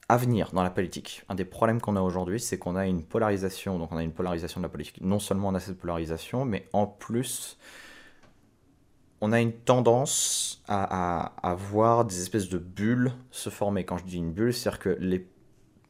à 0.08 0.16
venir 0.16 0.50
dans 0.52 0.62
la 0.62 0.70
politique. 0.70 1.22
Un 1.28 1.34
des 1.34 1.44
problèmes 1.44 1.80
qu'on 1.80 1.96
a 1.96 2.00
aujourd'hui, 2.00 2.40
c'est 2.40 2.58
qu'on 2.58 2.76
a 2.76 2.86
une 2.86 3.04
polarisation, 3.04 3.78
donc 3.78 3.92
on 3.92 3.96
a 3.96 4.02
une 4.02 4.12
polarisation 4.12 4.60
de 4.60 4.66
la 4.66 4.70
politique. 4.70 5.00
Non 5.00 5.18
seulement 5.18 5.48
on 5.48 5.54
a 5.54 5.60
cette 5.60 5.78
polarisation, 5.78 6.44
mais 6.44 6.68
en 6.72 6.86
plus, 6.86 7.58
on 9.20 9.32
a 9.32 9.40
une 9.40 9.52
tendance 9.52 10.62
à, 10.68 11.56
voir 11.58 12.04
des 12.04 12.20
espèces 12.20 12.48
de 12.48 12.58
bulles 12.58 13.12
se 13.30 13.50
former. 13.50 13.84
Quand 13.84 13.98
je 13.98 14.04
dis 14.04 14.16
une 14.16 14.32
bulle, 14.32 14.54
c'est-à-dire 14.54 14.78
que 14.78 14.96
les 15.00 15.28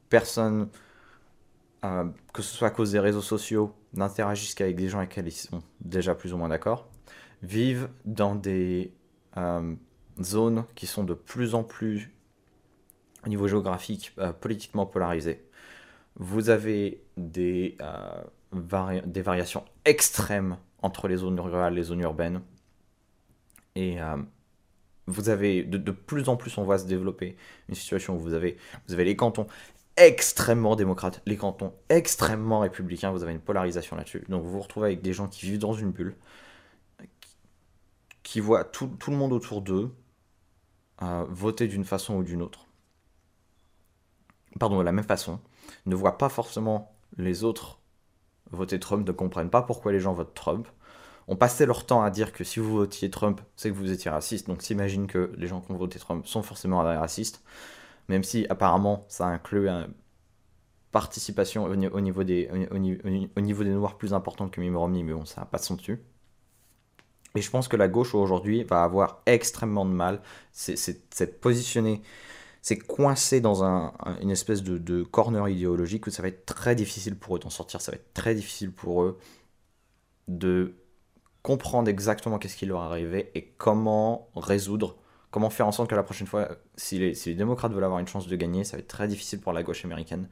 personnes, 0.09 0.69
euh, 1.85 2.05
que 2.33 2.43
ce 2.43 2.57
soit 2.57 2.69
à 2.69 2.71
cause 2.71 2.93
des 2.93 3.01
réseaux 3.01 3.23
sociaux, 3.23 3.75
n'interagissent 3.93 4.55
qu'avec 4.55 4.77
des 4.77 4.89
gens 4.89 4.99
avec 4.99 5.11
lesquels 5.11 5.29
ils 5.29 5.37
sont 5.37 5.63
déjà 5.81 6.15
plus 6.15 6.33
ou 6.33 6.39
moins 6.39 6.49
d'accord, 6.49 6.89
vivent 7.43 7.89
dans 8.05 8.35
des 8.35 8.93
euh, 9.37 9.75
zones 10.21 10.65
qui 10.75 10.87
sont 10.87 11.05
de 11.05 11.15
plus 11.15 11.55
en 11.55 11.63
plus, 11.65 12.11
au 13.25 13.29
niveau 13.29 13.49
géographique, 13.49 14.13
euh, 14.19 14.33
politiquement 14.33 14.87
polarisées. 14.87 15.45
Vous 16.17 16.51
avez 16.51 17.01
des, 17.17 17.77
des 18.53 19.23
variations 19.23 19.65
extrêmes 19.85 20.57
entre 20.83 21.07
les 21.07 21.19
zones 21.19 21.39
rurales 21.39 21.75
et 21.75 21.77
les 21.77 21.83
zones 21.85 22.01
urbaines 22.01 22.43
et 23.79 24.01
euh, 24.01 24.17
vous 25.07 25.29
avez, 25.29 25.63
de, 25.63 25.93
plus 25.93 26.29
en 26.29 26.37
plus, 26.37 26.59
on 26.59 26.65
voit 26.65 26.79
se 26.79 26.87
développer 26.87 27.37
une 27.69 27.77
situation 27.77 28.17
où 28.17 28.19
vous 28.19 28.35
avez, 28.35 28.57
vous 28.89 28.95
avez 28.95 29.05
les 29.05 29.15
cantons 29.15 29.47
extrêmement 29.97 30.75
démocrates, 30.75 31.23
les 31.27 31.37
cantons 31.37 31.73
extrêmement 31.89 32.59
républicains, 32.59 33.13
vous 33.13 33.23
avez 33.23 33.33
une 33.33 33.41
polarisation 33.41 33.95
là-dessus. 33.95 34.25
Donc 34.29 34.43
vous 34.43 34.51
vous 34.51 34.61
retrouvez 34.61 34.89
avec 34.89 35.03
des 35.03 35.13
gens 35.13 35.29
qui 35.29 35.47
vivent 35.47 35.61
dans 35.61 35.75
une 35.75 35.93
bulle, 35.93 36.17
qui 38.29 38.41
voient 38.41 38.65
tout, 38.65 38.91
le 39.07 39.17
monde 39.17 39.33
autour 39.33 39.63
d'eux 39.63 39.91
euh, 41.01 41.25
voter 41.31 41.67
d'une 41.67 41.87
façon 41.87 42.17
ou 42.17 42.23
d'une 42.23 42.43
autre. 42.43 42.67
Pardon, 44.61 44.79
de 44.81 44.83
la 44.83 44.93
même 44.93 45.07
façon, 45.07 45.41
ne 45.87 45.95
voient 45.95 46.19
pas 46.19 46.29
forcément 46.29 46.95
les 47.17 47.43
autres 47.43 47.81
voter 48.51 48.79
Trump, 48.79 49.07
ne 49.07 49.13
comprennent 49.13 49.49
pas 49.49 49.63
pourquoi 49.63 49.93
les 49.93 50.01
gens 50.01 50.13
votent 50.13 50.35
Trump, 50.35 50.69
on 51.27 51.37
passait 51.37 51.65
leur 51.65 51.87
temps 51.87 52.03
à 52.03 52.11
dire 52.11 52.35
que 52.35 52.45
si 52.45 52.61
vous 52.61 52.71
votiez 52.71 53.09
Trump, 53.09 53.41
c'est 53.57 53.71
que 53.71 53.75
vous 53.75 53.93
étiez 53.93 54.11
raciste. 54.11 54.47
Donc 54.47 54.61
s'imagine 54.61 55.07
que 55.07 55.33
les 55.39 55.47
gens 55.47 55.63
qui 55.63 55.73
ont 55.73 55.79
voté 55.79 55.99
Trump 55.99 56.27
sont 56.27 56.43
forcément 56.43 56.83
racistes, 56.83 57.43
même 58.09 58.25
si 58.25 58.47
apparemment 58.51 59.07
ça 59.09 59.27
inclut 59.27 59.69
une 59.69 59.89
participation 60.93 61.65
au, 61.65 62.01
niveau 62.01 62.25
des, 62.25 62.51
Noirs 63.39 63.97
plus 63.97 64.13
importante 64.13 64.51
que 64.51 64.61
Mitt 64.61 64.77
Romney, 64.77 65.03
mais 65.03 65.15
bon, 65.15 65.25
ça 65.25 65.41
n'a 65.41 65.47
pas 65.47 65.57
de 65.57 65.63
son 65.63 65.77
dessus. 65.77 66.03
Et 67.35 67.43
je 67.43 67.51
pense 67.51 67.69
que 67.69 67.77
la 67.77 67.89
gauche 67.89 68.15
aujourd'hui 68.15 68.65
va 68.65 68.83
avoir 68.83 69.23
extrêmement 69.27 69.85
de 69.85 69.91
mal. 69.91 70.21
C'est 70.53 71.41
positionné, 71.41 72.03
c'est 72.63 72.79
coincé 72.79 73.41
dans 73.41 73.63
une 74.21 74.31
espèce 74.31 74.63
de, 74.63 74.79
de, 74.79 75.03
corner 75.03 75.49
idéologique 75.49 76.07
où 76.07 76.11
ça 76.11 76.23
va 76.23 76.29
être 76.29 76.47
très 76.47 76.75
difficile 76.75 77.17
pour 77.17 77.37
eux 77.37 77.39
d'en 77.39 77.51
sortir. 77.51 77.81
Ça 77.81 77.93
va 77.93 77.97
être 77.97 78.15
très 78.15 78.35
difficile 78.35 78.73
pour 78.73 79.03
eux 79.03 79.19
de 80.27 80.75
comprendre 81.43 81.89
exactement 81.89 82.39
qu'est-ce 82.39 82.57
qui 82.57 82.67
leur 82.67 82.83
est 82.83 82.87
arrivé 82.87 83.31
et 83.35 83.55
comment 83.57 84.29
résoudre, 84.37 84.97
comment 85.31 85.51
faire 85.51 85.67
en 85.67 85.73
sorte 85.73 85.89
que 85.89 85.95
la 85.95 86.03
prochaine 86.03 86.27
fois, 86.27 86.49
si 86.77 86.99
les, 86.99 87.15
si 87.15 87.31
les 87.31 87.35
démocrates 87.35 87.73
veulent 87.73 87.85
avoir 87.85 88.01
une 88.01 88.09
chance 88.09 88.27
de 88.27 88.37
gagner, 88.37 88.65
ça 88.65 88.77
va 88.77 88.81
être 88.81 88.89
très 88.89 89.09
difficile 89.09 89.41
pour 89.41 89.53
la 89.53 89.63
gauche 89.63 89.85
américaine 89.85 90.29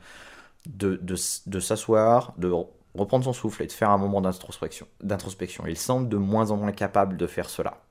de, 0.66 0.96
de, 0.96 1.14
de 1.46 1.60
s'asseoir, 1.60 2.34
de 2.38 2.52
reprendre 2.96 3.24
son 3.24 3.32
souffle 3.32 3.62
et 3.62 3.66
de 3.66 3.72
faire 3.72 3.90
un 3.90 3.98
moment 3.98 4.20
d'introspection. 4.20 4.86
d'introspection. 5.02 5.66
Ils 5.66 5.76
semblent 5.76 6.08
de 6.08 6.16
moins 6.16 6.50
en 6.50 6.56
moins 6.56 6.72
capables 6.72 7.16
de 7.16 7.26
faire 7.26 7.50
cela. 7.50 7.82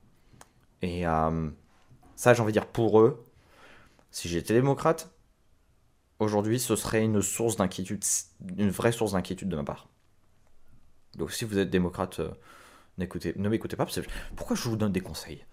Et 0.82 1.06
euh, 1.06 1.50
ça, 2.14 2.34
j'ai 2.34 2.42
envie 2.42 2.52
de 2.52 2.58
dire, 2.58 2.66
pour 2.66 3.00
eux, 3.00 3.24
si 4.10 4.28
j'étais 4.28 4.54
démocrate, 4.54 5.10
aujourd'hui, 6.18 6.60
ce 6.60 6.76
serait 6.76 7.02
une 7.02 7.22
source 7.22 7.56
d'inquiétude, 7.56 8.04
une 8.56 8.70
vraie 8.70 8.92
source 8.92 9.12
d'inquiétude 9.12 9.48
de 9.48 9.56
ma 9.56 9.64
part. 9.64 9.88
Donc 11.16 11.32
si 11.32 11.44
vous 11.44 11.58
êtes 11.58 11.70
démocrate, 11.70 12.20
euh, 12.20 12.30
ne 12.98 13.48
m'écoutez 13.48 13.76
pas, 13.76 13.86
pourquoi 14.36 14.56
je 14.56 14.68
vous 14.68 14.76
donne 14.76 14.92
des 14.92 15.00
conseils? 15.00 15.44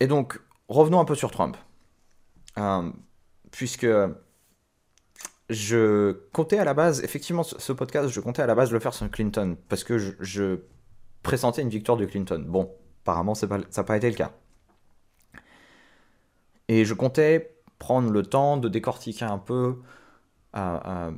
Et 0.00 0.06
donc, 0.06 0.40
revenons 0.68 1.00
un 1.00 1.04
peu 1.04 1.14
sur 1.14 1.30
Trump. 1.30 1.56
Euh, 2.56 2.90
puisque 3.50 3.86
je 5.48 6.12
comptais 6.32 6.58
à 6.58 6.64
la 6.64 6.74
base, 6.74 7.02
effectivement, 7.02 7.42
ce 7.42 7.72
podcast, 7.72 8.08
je 8.08 8.20
comptais 8.20 8.42
à 8.42 8.46
la 8.46 8.54
base 8.54 8.70
le 8.70 8.80
faire 8.80 8.94
sur 8.94 9.10
Clinton, 9.10 9.56
parce 9.68 9.84
que 9.84 9.98
je, 9.98 10.60
pressentais 11.22 11.62
une 11.62 11.68
victoire 11.68 11.98
de 11.98 12.06
Clinton. 12.06 12.44
Bon, 12.46 12.70
apparemment, 13.02 13.34
ça 13.34 13.46
n'a 13.46 13.84
pas 13.84 13.96
été 13.96 14.08
le 14.08 14.16
cas. 14.16 14.32
Et 16.68 16.84
je 16.84 16.94
comptais 16.94 17.56
prendre 17.78 18.10
le 18.10 18.22
temps 18.22 18.56
de 18.56 18.68
décortiquer 18.68 19.24
un 19.24 19.38
peu 19.38 19.78
euh, 20.56 20.78
euh, 20.86 21.10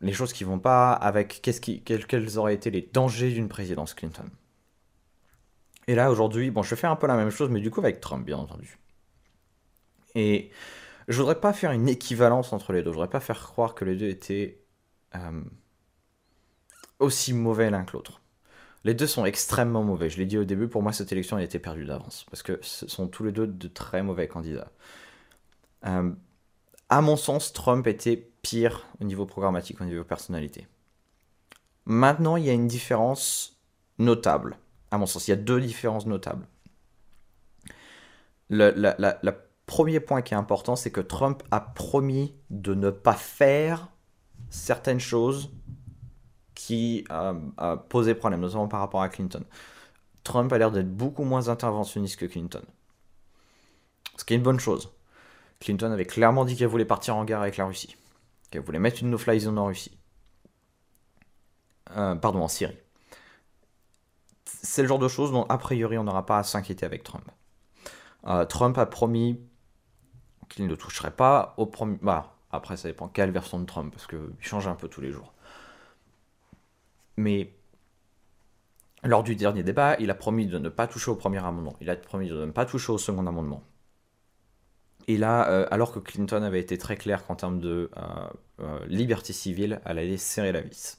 les 0.00 0.12
choses 0.12 0.32
qui 0.32 0.44
vont 0.44 0.58
pas, 0.58 0.92
avec 0.92 1.40
qui, 1.42 1.82
quels, 1.82 2.38
auraient 2.38 2.54
été 2.54 2.70
les 2.70 2.82
dangers 2.92 3.32
d'une 3.32 3.48
présidence 3.48 3.94
Clinton. 3.94 4.24
Et 5.86 5.94
là, 5.94 6.10
aujourd'hui, 6.10 6.50
bon, 6.50 6.62
je 6.62 6.74
faire 6.74 6.90
un 6.90 6.96
peu 6.96 7.06
la 7.06 7.16
même 7.16 7.30
chose, 7.30 7.50
mais 7.50 7.60
du 7.60 7.70
coup 7.70 7.80
avec 7.80 8.00
Trump, 8.00 8.24
bien 8.24 8.38
entendu. 8.38 8.78
Et 10.14 10.50
je 11.08 11.18
voudrais 11.18 11.40
pas 11.40 11.52
faire 11.52 11.72
une 11.72 11.88
équivalence 11.88 12.52
entre 12.52 12.72
les 12.72 12.82
deux. 12.82 12.90
Je 12.90 12.94
voudrais 12.94 13.10
pas 13.10 13.20
faire 13.20 13.40
croire 13.40 13.74
que 13.74 13.84
les 13.84 13.96
deux 13.96 14.08
étaient 14.08 14.64
euh, 15.14 15.42
aussi 16.98 17.32
mauvais 17.32 17.70
l'un 17.70 17.84
que 17.84 17.92
l'autre. 17.92 18.20
Les 18.84 18.94
deux 18.94 19.06
sont 19.06 19.24
extrêmement 19.24 19.82
mauvais. 19.82 20.10
Je 20.10 20.18
l'ai 20.18 20.26
dit 20.26 20.36
au 20.36 20.44
début, 20.44 20.68
pour 20.68 20.82
moi, 20.82 20.92
cette 20.92 21.10
élection 21.10 21.36
a 21.38 21.42
été 21.42 21.58
perdue 21.58 21.84
d'avance. 21.86 22.26
Parce 22.30 22.42
que 22.42 22.58
ce 22.62 22.86
sont 22.86 23.08
tous 23.08 23.24
les 23.24 23.32
deux 23.32 23.46
de 23.46 23.68
très 23.68 24.02
mauvais 24.02 24.28
candidats. 24.28 24.70
Euh, 25.86 26.12
à 26.90 27.00
mon 27.00 27.16
sens, 27.16 27.52
Trump 27.52 27.86
était 27.86 28.30
pire 28.42 28.86
au 29.00 29.04
niveau 29.04 29.24
programmatique, 29.24 29.80
au 29.80 29.84
niveau 29.84 30.04
personnalité. 30.04 30.66
Maintenant, 31.86 32.36
il 32.36 32.44
y 32.44 32.50
a 32.50 32.52
une 32.52 32.68
différence 32.68 33.58
notable. 33.98 34.58
À 34.90 34.98
mon 34.98 35.06
sens, 35.06 35.28
il 35.28 35.30
y 35.30 35.34
a 35.34 35.36
deux 35.36 35.60
différences 35.60 36.06
notables. 36.06 36.46
Le, 38.50 38.70
premier 39.66 40.00
point 40.00 40.22
qui 40.22 40.34
est 40.34 40.36
important, 40.36 40.76
c'est 40.76 40.90
que 40.90 41.00
Trump 41.00 41.42
a 41.50 41.60
promis 41.60 42.34
de 42.50 42.74
ne 42.74 42.90
pas 42.90 43.14
faire 43.14 43.88
certaines 44.50 45.00
choses 45.00 45.50
qui 46.54 47.04
euh, 47.10 47.34
posaient 47.88 48.14
problème, 48.14 48.40
notamment 48.40 48.68
par 48.68 48.80
rapport 48.80 49.02
à 49.02 49.08
Clinton. 49.08 49.44
Trump 50.22 50.52
a 50.52 50.58
l'air 50.58 50.70
d'être 50.70 50.90
beaucoup 50.90 51.24
moins 51.24 51.48
interventionniste 51.48 52.18
que 52.18 52.26
Clinton. 52.26 52.62
Ce 54.16 54.24
qui 54.24 54.34
est 54.34 54.36
une 54.36 54.42
bonne 54.42 54.60
chose. 54.60 54.90
Clinton 55.60 55.90
avait 55.90 56.06
clairement 56.06 56.44
dit 56.44 56.56
qu'elle 56.56 56.68
voulait 56.68 56.84
partir 56.84 57.16
en 57.16 57.24
guerre 57.24 57.40
avec 57.40 57.56
la 57.56 57.66
Russie. 57.66 57.96
Qu'elle 58.50 58.62
voulait 58.62 58.78
mettre 58.78 59.02
une 59.02 59.10
no-fly 59.10 59.40
zone 59.40 59.58
en 59.58 59.66
Russie. 59.66 59.98
Euh, 61.96 62.14
pardon, 62.14 62.42
en 62.42 62.48
Syrie. 62.48 62.76
C'est 64.46 64.82
le 64.82 64.88
genre 64.88 64.98
de 64.98 65.08
choses 65.08 65.32
dont, 65.32 65.44
a 65.44 65.58
priori, 65.58 65.98
on 65.98 66.04
n'aura 66.04 66.24
pas 66.24 66.38
à 66.38 66.42
s'inquiéter 66.42 66.86
avec 66.86 67.02
Trump. 67.02 67.24
Euh, 68.26 68.44
Trump 68.46 68.78
a 68.78 68.86
promis 68.86 69.40
qu'il 70.54 70.66
ne 70.66 70.74
toucherait 70.74 71.10
pas 71.10 71.54
au 71.56 71.66
premier. 71.66 71.98
Bah, 72.02 72.36
après, 72.50 72.76
ça 72.76 72.88
dépend 72.88 73.08
quelle 73.08 73.30
version 73.30 73.58
de 73.58 73.66
Trump, 73.66 73.92
parce 73.92 74.06
qu'il 74.06 74.20
change 74.40 74.66
un 74.66 74.74
peu 74.74 74.88
tous 74.88 75.00
les 75.00 75.10
jours. 75.10 75.32
Mais 77.16 77.52
lors 79.02 79.22
du 79.22 79.36
dernier 79.36 79.62
débat, 79.62 79.96
il 79.98 80.10
a 80.10 80.14
promis 80.14 80.46
de 80.46 80.58
ne 80.58 80.68
pas 80.68 80.86
toucher 80.86 81.10
au 81.10 81.16
premier 81.16 81.38
amendement. 81.38 81.76
Il 81.80 81.90
a 81.90 81.96
promis 81.96 82.28
de 82.28 82.44
ne 82.44 82.50
pas 82.50 82.64
toucher 82.64 82.92
au 82.92 82.98
second 82.98 83.26
amendement. 83.26 83.62
Et 85.06 85.18
là, 85.18 85.48
euh, 85.50 85.66
alors 85.70 85.92
que 85.92 85.98
Clinton 85.98 86.42
avait 86.42 86.60
été 86.60 86.78
très 86.78 86.96
clair 86.96 87.26
qu'en 87.26 87.34
termes 87.34 87.60
de 87.60 87.90
euh, 87.96 88.00
euh, 88.60 88.86
liberté 88.86 89.32
civile, 89.32 89.80
elle 89.84 89.98
allait 89.98 90.16
serrer 90.16 90.52
la 90.52 90.62
vis. 90.62 90.98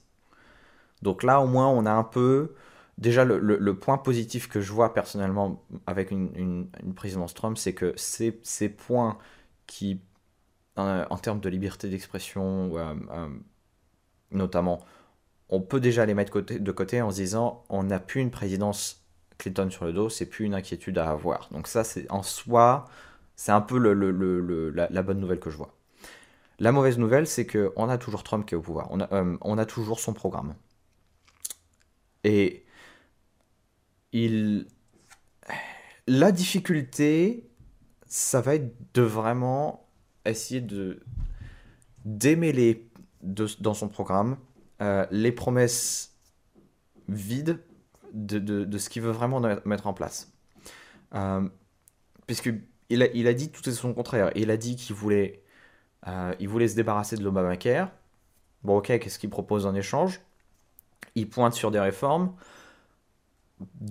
Donc 1.02 1.24
là, 1.24 1.42
au 1.42 1.48
moins, 1.48 1.68
on 1.68 1.86
a 1.86 1.92
un 1.92 2.04
peu... 2.04 2.54
Déjà, 2.98 3.26
le, 3.26 3.76
point 3.78 3.98
positif 3.98 4.48
que 4.48 4.62
je 4.62 4.72
vois 4.72 4.94
personnellement 4.94 5.62
avec 5.86 6.12
une, 6.12 6.70
présidence 6.96 7.34
Trump, 7.34 7.58
c'est 7.58 7.74
que 7.74 7.94
ces, 7.98 8.40
ces, 8.44 8.70
points 8.70 9.18
qui, 9.68 10.02
en 10.76 11.18
termes 11.18 11.40
de 11.40 11.50
liberté 11.50 11.90
d'expression, 11.90 12.72
notamment, 14.32 14.84
on 15.50 15.62
peut 15.62 15.80
déjà 15.80 16.06
les 16.06 16.14
mettre 16.14 16.42
de 16.42 16.72
côté 16.72 17.02
en 17.02 17.12
se 17.12 17.18
disant 17.18 17.64
on 17.70 17.84
n'a 17.84 18.00
plus 18.00 18.22
une 18.22 18.32
présidence 18.32 19.06
Clinton 19.38 19.70
sur 19.70 19.86
le 19.86 19.94
dos, 19.94 20.10
c'est 20.10 20.26
plus 20.26 20.46
une 20.46 20.54
inquiétude 20.54 20.98
à 20.98 21.10
avoir. 21.10 21.50
Donc 21.52 21.68
ça, 21.68 21.84
c'est 21.84 22.10
en 22.12 22.24
soi, 22.24 22.86
c'est 23.36 23.52
un 23.52 23.62
peu 23.62 23.78
le, 23.78 23.94
la, 24.72 25.04
bonne 25.04 25.20
nouvelle 25.20 25.40
que 25.40 25.50
je 25.50 25.58
vois. 25.58 25.76
La 26.60 26.72
mauvaise 26.72 26.98
nouvelle, 26.98 27.28
c'est 27.28 27.46
qu'on 27.46 27.90
a 27.90 27.98
toujours 27.98 28.24
Trump 28.24 28.46
qui 28.46 28.56
est 28.56 28.58
au 28.58 28.62
pouvoir. 28.62 28.88
On 28.92 29.02
a, 29.02 29.12
euh, 29.14 29.38
on 29.42 29.58
a 29.58 29.66
toujours 29.66 30.00
son 30.00 30.14
programme. 30.14 30.56
Et 32.24 32.66
il... 34.14 34.68
La 36.08 36.32
difficulté, 36.32 37.50
ça 38.06 38.42
va 38.42 38.56
être 38.56 38.74
de 38.94 39.02
vraiment 39.02 39.88
essayer 40.26 40.62
de 40.62 41.00
démêler 42.04 42.88
dans 43.22 43.74
son 43.74 43.88
programme 43.88 44.38
euh, 44.82 45.06
les 45.12 45.32
promesses 45.32 46.16
vides 47.08 47.60
de, 48.14 48.78
ce 48.78 48.90
qu'il 48.90 49.02
veut 49.02 49.12
vraiment 49.12 49.42
mettre 49.66 49.88
en 49.88 49.94
place. 49.94 50.32
Euh, 51.14 51.48
Puisqu'il 52.28 53.04
a, 53.04 53.08
il 53.14 53.28
a 53.28 53.34
dit 53.34 53.52
tout 53.52 53.68
est 53.70 53.74
son 53.74 53.94
contraire. 53.94 54.32
Il 54.36 54.50
a 54.50 54.58
dit 54.58 54.76
qu'il 54.76 54.96
voulait, 54.96 55.44
euh, 56.08 56.34
il 56.40 56.50
voulait 56.50 56.68
se 56.68 56.76
débarrasser 56.76 57.16
de 57.16 57.24
l'Obamacare. 57.24 57.92
Bon, 58.64 58.78
ok, 58.78 58.88
qu'est-ce 59.00 59.20
qu'il 59.20 59.30
propose 59.30 59.66
en 59.66 59.76
échange? 59.76 60.22
Il 61.14 61.30
pointe 61.30 61.54
sur 61.54 61.70
des 61.72 61.80
réformes. 61.80 62.34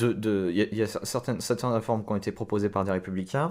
Il 0.01 0.69
y, 0.73 0.83
a 0.83 0.87
certaines, 0.87 1.41
certaines 1.41 1.71
réformes 1.71 2.05
qui 2.05 2.13
ont 2.13 2.17
été 2.17 2.33
proposées 2.33 2.69
par 2.69 2.85
des 2.85 2.91
républicains. 2.91 3.49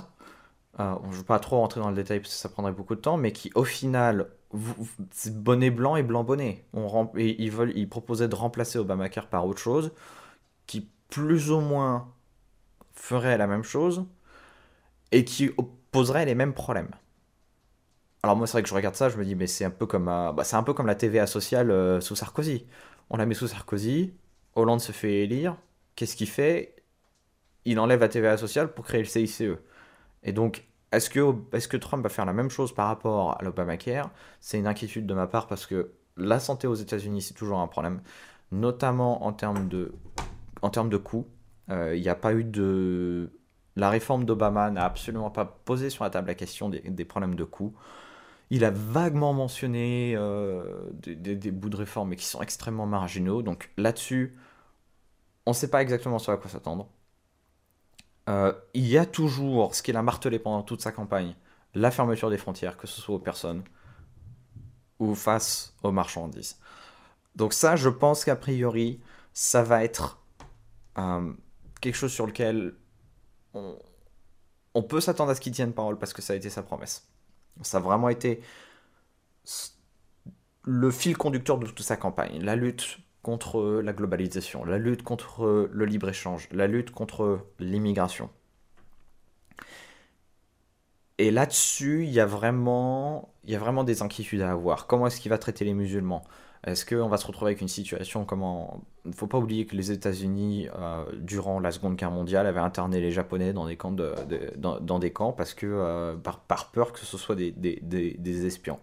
Je 0.78 0.84
ne 0.84 1.12
veux 1.14 1.24
pas 1.24 1.40
trop 1.40 1.58
rentrer 1.58 1.80
dans 1.82 1.90
le 1.90 1.96
détail 1.96 2.20
parce 2.20 2.34
que 2.34 2.40
ça 2.40 2.50
prendrait 2.50 2.72
beaucoup 2.72 2.96
de 2.96 3.02
temps, 3.02 3.18
mais 3.18 3.32
qui 3.32 3.52
au 3.56 3.64
final, 3.64 4.30
bonnet 5.32 5.70
blanc 5.70 5.96
et 5.96 6.04
blanc 6.04 6.24
bonnet. 6.24 6.66
On, 6.74 7.10
ils 7.18 7.90
proposaient 7.90 8.28
de 8.28 8.36
remplacer 8.36 8.80
Obamacare 8.80 9.28
par 9.28 9.46
autre 9.46 9.60
chose 9.60 9.92
qui 10.68 10.90
plus 11.10 11.52
ou 11.52 11.62
moins 11.62 12.14
ferait 12.94 13.38
la 13.38 13.48
même 13.48 13.64
chose 13.64 14.06
et 15.12 15.24
qui 15.26 15.50
poserait 15.92 16.26
les 16.26 16.36
mêmes 16.36 16.54
problèmes. 16.54 16.92
Alors 18.24 18.38
moi 18.38 18.48
c'est 18.48 18.54
vrai 18.54 18.64
que 18.64 18.70
je 18.70 18.74
regarde 18.74 18.96
ça, 18.96 19.10
je 19.10 19.18
me 19.18 19.26
dis 19.26 19.36
mais 19.36 19.48
c'est 19.48 19.66
un 19.66 19.70
peu 19.70 19.86
comme 19.86 20.08
euh, 20.08 20.32
bah, 20.32 20.44
c'est 20.44 20.56
un 20.56 20.64
peu 20.64 20.74
comme 20.74 20.88
la 20.88 20.96
TVA 20.96 21.28
sociale 21.28 21.72
euh, 21.72 22.00
sous 22.02 22.16
Sarkozy. 22.16 22.66
On 23.10 23.18
la 23.18 23.26
met 23.26 23.34
sous 23.36 23.48
Sarkozy, 23.48 24.14
Hollande 24.56 24.80
se 24.82 24.92
fait 24.94 25.24
élire, 25.24 25.58
qu'est-ce 25.96 26.16
qu'il 26.16 26.30
fait? 26.30 26.76
Il 27.66 27.80
enlève 27.80 28.02
la 28.02 28.10
TVA 28.10 28.38
sociale 28.38 28.74
pour 28.74 28.86
créer 28.86 29.02
le 29.02 29.08
CICE. 29.08 29.44
Et 30.24 30.32
donc 30.32 30.66
est-ce 30.92 31.10
que, 31.10 31.78
Trump 31.78 32.04
va 32.04 32.10
faire 32.10 32.26
la 32.26 32.34
même 32.34 32.50
chose 32.50 32.74
par 32.74 32.88
rapport 32.88 33.40
à 33.40 33.44
l'Obamacare? 33.44 34.12
C'est 34.40 34.60
une 34.60 34.68
inquiétude 34.68 35.08
de 35.08 35.14
ma 35.14 35.26
part 35.26 35.48
parce 35.48 35.66
que 35.66 35.94
la 36.18 36.40
santé 36.40 36.68
aux 36.68 36.76
États-Unis 36.76 37.24
c'est 37.24 37.34
toujours 37.34 37.60
un 37.60 37.68
problème, 37.68 38.02
notamment 38.52 39.26
en 39.26 39.34
termes 39.34 39.68
de 39.68 39.94
en 40.62 40.70
termes 40.70 40.90
de 40.90 40.98
coûts, 40.98 41.28
euh, 41.70 41.96
il 41.96 42.02
n'y 42.02 42.10
a 42.10 42.16
pas 42.16 42.34
eu 42.34 42.44
de... 42.44 43.32
La 43.76 43.90
réforme 43.90 44.24
d'Obama 44.24 44.70
n'a 44.72 44.86
absolument 44.86 45.32
pas 45.32 45.46
posé 45.46 45.90
sur 45.90 46.04
la 46.04 46.10
table 46.10 46.28
la 46.28 46.36
question 46.36 46.70
des, 46.70 47.06
problèmes 47.06 47.36
de 47.36 47.44
coûts. 47.44 47.74
Il 48.52 48.64
a 48.66 48.70
vaguement 48.72 49.34
mentionné 49.34 50.14
euh, 50.16 50.64
des, 51.02 51.52
bouts 51.52 51.70
de 51.70 51.78
réforme, 51.78 52.10
mais 52.10 52.16
qui 52.16 52.26
sont 52.26 52.42
extrêmement 52.42 52.86
marginaux. 52.86 53.42
Donc 53.42 53.72
là-dessus, 53.78 54.38
on 55.48 55.52
ne 55.52 55.56
sait 55.56 55.70
pas 55.70 55.82
exactement 55.82 56.20
sur 56.20 56.40
quoi 56.40 56.50
s'attendre. 56.50 56.88
Euh, 58.30 58.54
il 58.74 58.88
y 58.88 58.98
a 58.98 59.06
toujours, 59.06 59.76
ce 59.76 59.84
qu'il 59.84 59.98
a 59.98 60.02
martelé 60.02 60.40
pendant 60.40 60.64
toute 60.64 60.82
sa 60.82 60.92
campagne, 60.92 61.36
la 61.74 61.92
fermeture 61.92 62.30
des 62.30 62.38
frontières, 62.38 62.78
que 62.78 62.88
ce 62.88 63.02
soit 63.02 63.16
aux 63.16 63.20
personnes 63.20 63.64
ou 65.00 65.16
face 65.16 65.76
aux 65.84 65.92
marchandises. 65.92 66.60
Donc 67.36 67.54
ça, 67.54 67.76
je 67.76 67.90
pense 67.90 68.24
qu'a 68.24 68.36
priori, 68.36 69.02
ça 69.34 69.64
va 69.64 69.84
être 69.84 70.22
euh, 70.98 71.34
quelque 71.82 71.96
chose 71.96 72.14
sur 72.14 72.28
lequel 72.28 72.76
on, 73.54 74.84
peut 74.84 75.02
s'attendre 75.02 75.32
à 75.32 75.36
ce 75.36 75.42
qu'il 75.42 75.54
tienne 75.54 75.74
parole 75.74 75.98
parce 76.00 76.14
que 76.14 76.22
ça 76.22 76.34
a 76.34 76.36
été 76.36 76.50
sa 76.50 76.64
promesse. 76.64 77.08
Ça 77.62 77.78
a 77.78 77.80
vraiment 77.80 78.10
été 78.10 78.42
le 80.64 80.92
fil 80.92 81.18
conducteur 81.18 81.58
de 81.58 81.68
toute 81.68 81.82
sa 81.82 81.98
campagne. 81.98 82.42
La 82.42 82.56
lutte 82.56 83.00
contre 83.24 83.82
la 83.84 83.94
globalisation, 83.94 84.66
la 84.66 84.78
lutte 84.78 85.02
contre 85.02 85.70
le 85.72 85.86
libre-échange, 85.86 86.48
la 86.52 86.68
lutte 86.68 86.92
contre 86.92 87.40
l'immigration. 87.60 88.30
Et 91.18 91.32
là-dessus, 91.32 92.04
il 92.04 92.12
y, 92.12 92.20
a 92.20 92.26
vraiment, 92.26 93.34
y 93.46 93.56
a 93.56 93.60
vraiment 93.60 93.84
des 93.84 94.02
inquiétudes 94.02 94.42
à 94.42 94.52
avoir. 94.52 94.88
Comment 94.88 95.08
est-ce 95.08 95.22
qu'il 95.22 95.30
va 95.30 95.38
traiter 95.38 95.64
les 95.64 95.74
musulmans? 95.74 96.24
Est-ce 96.66 96.86
qu'on 96.86 97.10
va 97.10 97.18
se 97.18 97.28
retrouver 97.28 97.52
avec 97.52 97.62
une 97.62 97.68
situation 97.68 98.24
comment 98.26 98.82
Il 99.06 99.12
ne 99.12 99.16
faut 99.16 99.28
pas 99.28 99.38
oublier 99.38 99.66
que 99.66 99.76
les 99.76 99.92
États-Unis, 99.92 100.70
euh, 100.76 101.06
durant 101.14 101.60
la 101.60 101.72
Seconde 101.72 101.96
Guerre 101.98 102.12
mondiale, 102.12 102.48
avaient 102.48 102.62
interné 102.62 103.02
les 103.02 103.12
Japonais 103.12 103.54
dans 103.54 103.68
des 103.68 103.76
camps, 103.76 103.92
dans, 103.92 105.00
des 105.00 105.12
camps 105.12 105.34
parce 105.34 105.54
que, 105.54 105.68
euh, 105.68 106.16
par, 106.16 106.72
peur 106.72 106.94
que 106.94 107.00
ce 107.00 107.18
soit 107.18 107.36
des, 107.36 108.46
espions. 108.46 108.80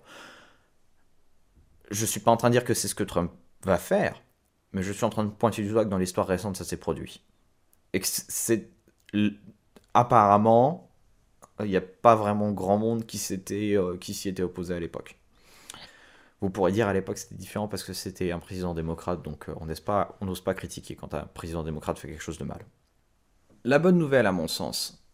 Je 1.90 2.02
ne 2.02 2.06
suis 2.06 2.20
pas 2.20 2.30
en 2.30 2.36
train 2.36 2.50
de 2.50 2.52
dire 2.52 2.64
que 2.64 2.74
c'est 2.74 2.86
ce 2.86 2.94
que 2.94 3.02
Trump 3.02 3.32
va 3.64 3.78
faire, 3.78 4.22
mais 4.72 4.82
je 4.82 4.92
suis 4.92 5.04
en 5.04 5.10
train 5.10 5.24
de 5.24 5.30
pointer 5.30 5.62
du 5.62 5.70
doigt 5.70 5.84
que 5.84 5.90
dans 5.90 5.98
l'histoire 5.98 6.26
récente, 6.26 6.56
ça 6.56 6.64
s'est 6.64 6.76
produit. 6.76 7.22
Et 7.92 8.00
que 8.00 8.06
c'est. 8.06 8.70
Apparemment, 9.92 10.90
il 11.60 11.70
n'y 11.70 11.76
a 11.76 11.80
pas 11.80 12.14
vraiment 12.14 12.52
grand 12.52 12.78
monde 12.78 13.06
qui 13.06 13.18
euh, 13.50 13.96
s'y 14.00 14.28
était 14.28 14.42
opposé 14.42 14.74
à 14.74 14.80
l'époque. 14.80 15.16
Vous 16.40 16.48
pourrez 16.48 16.72
dire 16.72 16.88
à 16.88 16.94
l'époque 16.94 17.18
c'était 17.18 17.34
différent 17.34 17.68
parce 17.68 17.82
que 17.82 17.92
c'était 17.92 18.32
un 18.32 18.38
président 18.38 18.72
démocrate, 18.72 19.22
donc 19.22 19.48
euh, 19.48 19.54
on 19.60 19.66
n'ose 19.66 19.80
pas, 19.80 20.18
pas 20.44 20.54
critiquer 20.54 20.94
quand 20.94 21.12
un 21.12 21.24
président 21.34 21.62
démocrate 21.62 21.98
fait 21.98 22.08
quelque 22.08 22.22
chose 22.22 22.38
de 22.38 22.44
mal. 22.44 22.64
La 23.64 23.78
bonne 23.78 23.98
nouvelle, 23.98 24.26
à 24.26 24.32
mon 24.32 24.48
sens, 24.48 25.04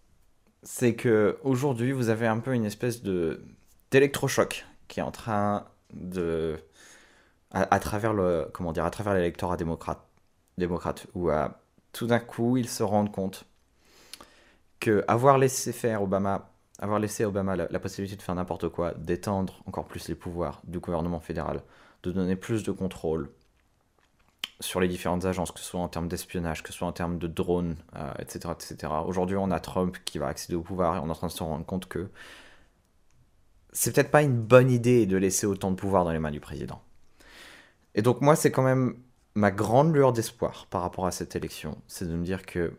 c'est 0.62 0.94
que 0.94 1.38
aujourd'hui 1.42 1.90
vous 1.90 2.10
avez 2.10 2.26
un 2.26 2.38
peu 2.38 2.54
une 2.54 2.64
espèce 2.64 3.02
de 3.02 3.44
d'électrochoc 3.90 4.66
qui 4.88 5.00
est 5.00 5.02
en 5.02 5.10
train 5.10 5.66
de 5.92 6.56
à, 7.62 7.78
travers 7.80 8.12
le 8.12 8.48
comment 8.52 8.72
dire 8.72 8.84
à 8.84 9.14
l'électorat 9.14 9.56
démocrate 9.56 10.00
démocrate 10.58 11.06
où 11.14 11.30
tout 11.92 12.06
d'un 12.06 12.18
coup 12.18 12.56
ils 12.56 12.68
se 12.68 12.82
rendent 12.82 13.12
compte 13.12 13.44
que 14.80 15.04
avoir 15.08 15.38
laissé 15.38 15.72
faire 15.72 16.02
Obama 16.02 16.50
avoir 16.78 16.98
laissé 16.98 17.24
Obama 17.24 17.56
la, 17.56 17.78
possibilité 17.78 18.16
de 18.16 18.22
faire 18.22 18.34
n'importe 18.34 18.68
quoi, 18.68 18.92
d'étendre 18.94 19.62
encore 19.66 19.86
plus 19.86 20.08
les 20.08 20.14
pouvoirs 20.14 20.60
du 20.64 20.78
gouvernement 20.78 21.20
fédéral, 21.20 21.62
de 22.02 22.12
donner 22.12 22.36
plus 22.36 22.62
de 22.62 22.72
contrôle 22.72 23.30
sur 24.60 24.80
les 24.80 24.88
différentes 24.88 25.24
agences, 25.24 25.52
que 25.52 25.60
ce 25.60 25.66
soit 25.66 25.80
en 25.80 25.88
termes 25.88 26.08
d'espionnage, 26.08 26.62
que 26.62 26.72
ce 26.72 26.78
soit 26.78 26.88
en 26.88 26.92
termes 26.92 27.18
de 27.18 27.26
drones, 27.26 27.76
etc. 28.18 28.48
Euh, 28.48 28.52
etc. 28.52 28.92
Aujourd'hui, 29.06 29.36
on 29.36 29.50
a 29.50 29.60
Trump 29.60 29.96
qui 30.04 30.18
va 30.18 30.28
accéder 30.28 30.54
au 30.54 30.62
pouvoir 30.62 30.96
et 30.96 30.98
on 30.98 31.08
est 31.08 31.10
en 31.10 31.14
train 31.14 31.26
de 31.26 31.32
se 31.32 31.42
rendre 31.42 31.64
compte 31.64 31.86
que 31.86 32.08
c'est 33.72 33.94
peut-être 33.94 34.10
pas 34.10 34.22
une 34.22 34.40
bonne 34.40 34.70
idée 34.70 35.04
de 35.04 35.16
laisser 35.18 35.46
autant 35.46 35.70
de 35.70 35.76
pouvoir 35.76 36.04
dans 36.04 36.12
les 36.12 36.18
mains 36.18 36.30
du 36.30 36.40
président. 36.40 36.80
Et 37.96 38.02
donc 38.02 38.20
moi, 38.20 38.36
c'est 38.36 38.52
quand 38.52 38.62
même 38.62 38.94
ma 39.34 39.50
grande 39.50 39.92
lueur 39.94 40.12
d'espoir 40.12 40.66
par 40.70 40.82
rapport 40.82 41.06
à 41.06 41.10
cette 41.10 41.34
élection, 41.34 41.78
c'est 41.88 42.08
de 42.08 42.14
me 42.14 42.24
dire 42.24 42.46
que 42.46 42.72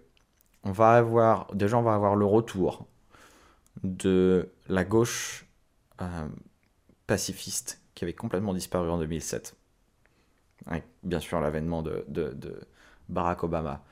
on 0.64 0.72
va 0.72 0.92
avoir, 0.92 1.54
déjà 1.54 1.78
on 1.78 1.84
va 1.84 1.94
avoir 1.94 2.16
le 2.16 2.26
retour 2.26 2.88
de 3.84 4.50
la 4.68 4.84
gauche 4.84 5.46
euh, 6.02 6.28
pacifiste 7.06 7.82
qui 7.96 8.04
avait 8.04 8.14
complètement 8.14 8.54
disparu 8.54 8.90
en 8.90 8.98
2007. 8.98 9.56
bien 11.04 11.20
sûr, 11.20 11.40
l'avènement 11.40 11.82
de, 11.82 12.06
Barack 13.10 13.44
Obama. 13.44 13.84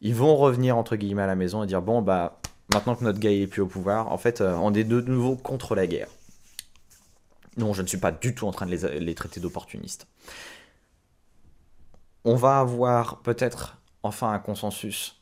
Ils 0.00 0.14
vont 0.14 0.36
revenir 0.36 0.76
entre 0.76 0.96
guillemets 0.96 1.22
à 1.22 1.26
la 1.26 1.34
maison 1.34 1.64
et 1.64 1.66
dire 1.66 1.82
bon 1.82 2.00
bah 2.00 2.40
maintenant 2.72 2.94
que 2.94 3.02
notre 3.02 3.18
gars 3.18 3.32
est 3.32 3.46
plus 3.46 3.62
au 3.62 3.66
pouvoir, 3.66 4.12
en 4.12 4.18
fait 4.18 4.40
euh, 4.40 4.54
on 4.56 4.72
est 4.72 4.84
de 4.84 5.00
nouveau 5.00 5.36
contre 5.36 5.74
la 5.74 5.86
guerre. 5.86 6.08
Non, 7.56 7.72
je 7.72 7.82
ne 7.82 7.86
suis 7.86 7.98
pas 7.98 8.12
du 8.12 8.34
tout 8.34 8.46
en 8.46 8.52
train 8.52 8.66
de 8.66 8.74
les 8.74 9.14
traiter 9.14 9.40
d'opportunistes. 9.40 10.06
On 12.24 12.36
va 12.36 12.60
avoir 12.60 13.22
peut-être 13.22 13.78
enfin 14.02 14.32
un 14.32 14.38
consensus 14.38 15.20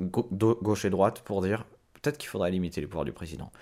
gauche 0.00 0.84
et 0.84 0.90
droite 0.90 1.22
pour 1.22 1.42
dire 1.42 1.64
peut-être 1.94 2.18
qu'il 2.18 2.28
faudrait 2.28 2.50
limiter 2.50 2.80
les 2.80 2.86
pouvoirs 2.86 3.04
du 3.04 3.12
président. 3.12 3.52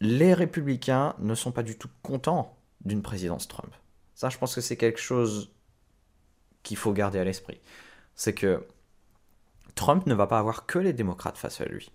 Les 0.00 0.34
républicains 0.34 1.14
ne 1.18 1.34
sont 1.34 1.52
pas 1.52 1.62
du 1.62 1.76
tout 1.76 1.90
contents 2.02 2.56
d'une 2.84 3.02
présidence 3.02 3.48
Trump. 3.48 3.74
Ça, 4.14 4.28
je 4.28 4.38
pense 4.38 4.54
que 4.54 4.60
c'est 4.60 4.76
quelque 4.76 5.00
chose 5.00 5.52
qu'il 6.62 6.76
faut 6.76 6.92
garder 6.92 7.18
à 7.18 7.24
l'esprit. 7.24 7.60
C'est 8.14 8.34
que 8.34 8.66
Trump 9.74 10.06
ne 10.06 10.14
va 10.14 10.26
pas 10.26 10.38
avoir 10.38 10.66
que 10.66 10.78
les 10.78 10.92
démocrates 10.92 11.38
face 11.38 11.60
à 11.60 11.64
lui. 11.64 11.90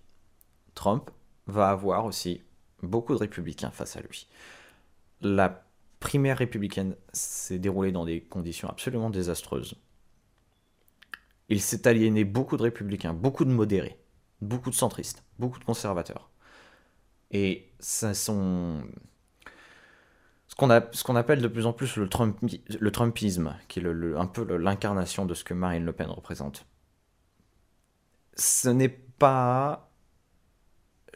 Trump 0.74 1.10
va 1.46 1.70
avoir 1.70 2.04
aussi 2.04 2.42
beaucoup 2.82 3.14
de 3.14 3.18
républicains 3.18 3.70
face 3.70 3.96
à 3.96 4.00
lui. 4.00 4.28
La 5.20 5.65
primaire 6.00 6.38
républicaine 6.38 6.96
s'est 7.12 7.58
déroulée 7.58 7.92
dans 7.92 8.04
des 8.04 8.20
conditions 8.22 8.68
absolument 8.68 9.10
désastreuses. 9.10 9.76
Il 11.48 11.60
s'est 11.60 11.86
aliéné 11.86 12.24
beaucoup 12.24 12.56
de 12.56 12.62
républicains, 12.62 13.14
beaucoup 13.14 13.44
de 13.44 13.50
modérés 13.50 13.98
beaucoup 14.40 14.70
de 14.70 14.74
centristes, 14.74 15.24
beaucoup 15.38 15.58
de 15.58 15.64
conservateurs. 15.64 16.30
Et 17.30 17.72
ça 17.80 18.14
sont 18.14 18.82
ce 20.48 20.54
qu'on 21.04 21.16
appelle 21.16 21.42
de 21.42 21.48
plus 21.48 21.66
en 21.66 21.74
plus 21.74 21.96
le, 21.96 22.08
Trump, 22.08 22.38
le 22.80 22.90
Trumpisme, 22.90 23.54
qui 23.68 23.80
est 23.80 23.86
un 23.86 24.26
peu 24.26 24.56
l'incarnation 24.56 25.26
de 25.26 25.34
ce 25.34 25.44
que 25.44 25.52
Marine 25.52 25.84
Le 25.84 25.92
Pen 25.92 26.08
représente. 26.08 26.66
ce 28.36 28.68
n'est 28.68 28.88
pas. 28.88 29.90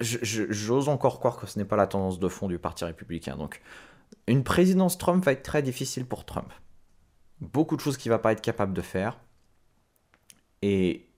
J'ose 0.00 0.88
encore 0.88 1.18
croire 1.20 1.36
que 1.36 1.46
ce 1.46 1.58
n'est 1.58 1.64
pas 1.64 1.76
la 1.76 1.86
tendance 1.86 2.18
de 2.18 2.28
fond 2.28 2.48
du 2.48 2.58
Parti 2.58 2.84
républicain. 2.84 3.36
Donc, 3.36 3.60
une 4.26 4.44
présidence 4.44 4.98
Trump 4.98 5.24
va 5.24 5.32
être 5.32 5.42
très 5.42 5.62
difficile 5.62 6.06
pour 6.06 6.24
Trump. 6.24 6.52
Beaucoup 7.40 7.76
de 7.76 7.80
choses 7.80 7.96
qu'il 7.96 8.10
va 8.10 8.18
pas 8.18 8.32
être 8.32 8.42
capable 8.42 8.74
de 8.74 8.82
faire. 8.82 9.18
Et 10.62 11.10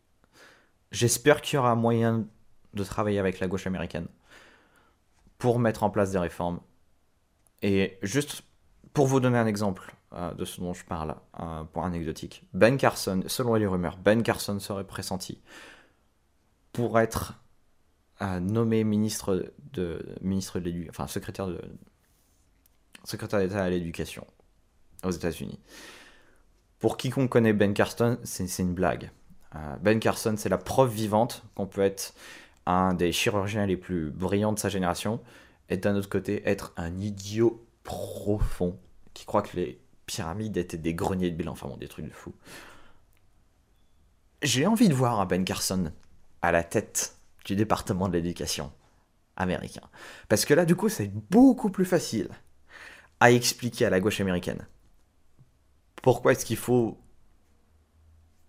j'espère 0.91 1.41
qu'il 1.41 1.57
y 1.57 1.59
aura 1.59 1.75
moyen 1.75 2.27
de 2.75 2.85
travailler 2.85 3.19
avec 3.19 3.41
la 3.41 3.49
gauche 3.49 3.67
américaine 3.67 4.07
pour 5.39 5.59
mettre 5.59 5.83
en 5.83 5.91
place 5.91 6.13
des 6.13 6.19
réformes. 6.19 6.61
Et 7.63 7.99
juste 8.03 8.43
pour 8.93 9.07
vous 9.07 9.21
donner 9.21 9.39
un 9.39 9.47
exemple 9.47 9.95
euh, 10.13 10.33
de 10.35 10.45
ce 10.45 10.61
dont 10.61 10.75
je 10.75 10.85
parle, 10.85 11.17
un 11.35 11.65
point 11.65 11.87
anecdotique, 11.87 12.45
Ben 12.53 12.77
Carson, 12.77 13.23
selon 13.27 13.55
les 13.55 13.67
rumeurs, 13.67 13.99
Ben 13.99 14.23
Carson 14.23 14.59
serait 14.59 14.87
pressenti 14.87 15.43
pour 16.73 16.99
être 16.99 17.43
euh, 18.21 18.41
nommé 18.41 18.85
ministre 18.85 19.53
de 19.73 20.15
ministre 20.21 20.61
de 20.61 20.87
enfin 20.89 21.07
secrétaire 21.07 21.49
de 21.49 21.61
secrétaire 23.05 23.41
d'État 23.41 23.63
à 23.63 23.71
l'éducation 23.71 24.27
aux 25.05 25.11
États-Unis. 25.11 25.59
Pour 26.79 26.97
quiconque 26.97 27.31
connaît 27.31 27.53
Ben 27.53 27.75
Carson, 27.75 28.19
c'est 28.25 28.59
une 28.59 28.75
blague. 28.75 29.11
Euh, 29.55 29.77
ben 29.77 30.01
Carson, 30.01 30.35
c'est 30.37 30.49
la 30.49 30.59
preuve 30.59 30.93
vivante 30.93 31.45
qu'on 31.55 31.67
peut 31.67 31.83
être 31.83 32.15
un 32.67 32.95
des 32.95 33.13
chirurgiens 33.13 33.67
les 33.67 33.77
plus 33.77 34.11
brillants 34.11 34.53
de 34.53 34.59
sa 34.59 34.69
génération, 34.69 35.21
et 35.69 35.77
d'un 35.77 35.97
autre 35.97 36.09
côté, 36.09 36.43
être 36.49 36.73
un 36.77 36.99
idiot 36.99 37.65
profond 37.83 38.79
qui 39.15 39.25
croit 39.25 39.43
que 39.43 39.57
les 39.57 39.81
pyramides 40.07 40.57
étaient 40.57 40.79
des 40.79 40.95
greniers 40.95 41.31
de 41.31 41.37
bilan, 41.37 41.53
enfin 41.53 41.69
bon, 41.69 41.77
des 41.77 41.89
trucs 41.89 42.07
de 42.07 42.11
fou. 42.11 42.33
J'ai 44.43 44.67
envie 44.67 44.89
de 44.89 44.95
voir 44.95 45.21
un 45.21 45.27
Ben 45.27 45.45
Carson 45.45 45.93
à 46.41 46.53
la 46.53 46.65
tête 46.65 47.17
du 47.45 47.57
département 47.57 48.09
de 48.09 48.15
l'éducation 48.15 48.73
américain. 49.37 49.89
Parce 50.29 50.45
que 50.45 50.55
là, 50.55 50.65
du 50.65 50.77
coup, 50.77 50.89
c'est 50.89 51.13
beaucoup 51.31 51.71
plus 51.71 51.85
facile 51.85 52.29
à 53.23 53.31
expliquer 53.31 53.87
à 53.87 53.91
la 53.91 54.01
gauche 54.01 54.21
américaine 54.21 54.67
pourquoi 56.03 56.33
est-ce 56.33 56.45
qu'il 56.45 56.57
faut 56.57 56.99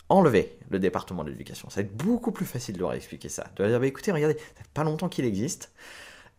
enlever 0.10 0.58
le 0.70 0.80
département 0.80 1.24
de 1.24 1.30
l'éducation? 1.30 1.70
Ça 1.70 1.82
va 1.82 1.88
être 1.88 1.96
beaucoup 1.96 2.32
plus 2.32 2.46
facile 2.46 2.76
de 2.76 2.80
leur 2.80 2.94
expliquer 2.94 3.30
ça. 3.30 3.46
De 3.56 3.64
leur 3.64 3.72
dire, 3.72 3.80
bah, 3.80 3.88
écoutez, 3.88 4.12
regardez, 4.12 4.38
ça 4.38 4.64
fait 4.64 4.74
pas 4.74 4.84
longtemps 4.84 5.08
qu'il 5.08 5.24
existe. 5.24 5.72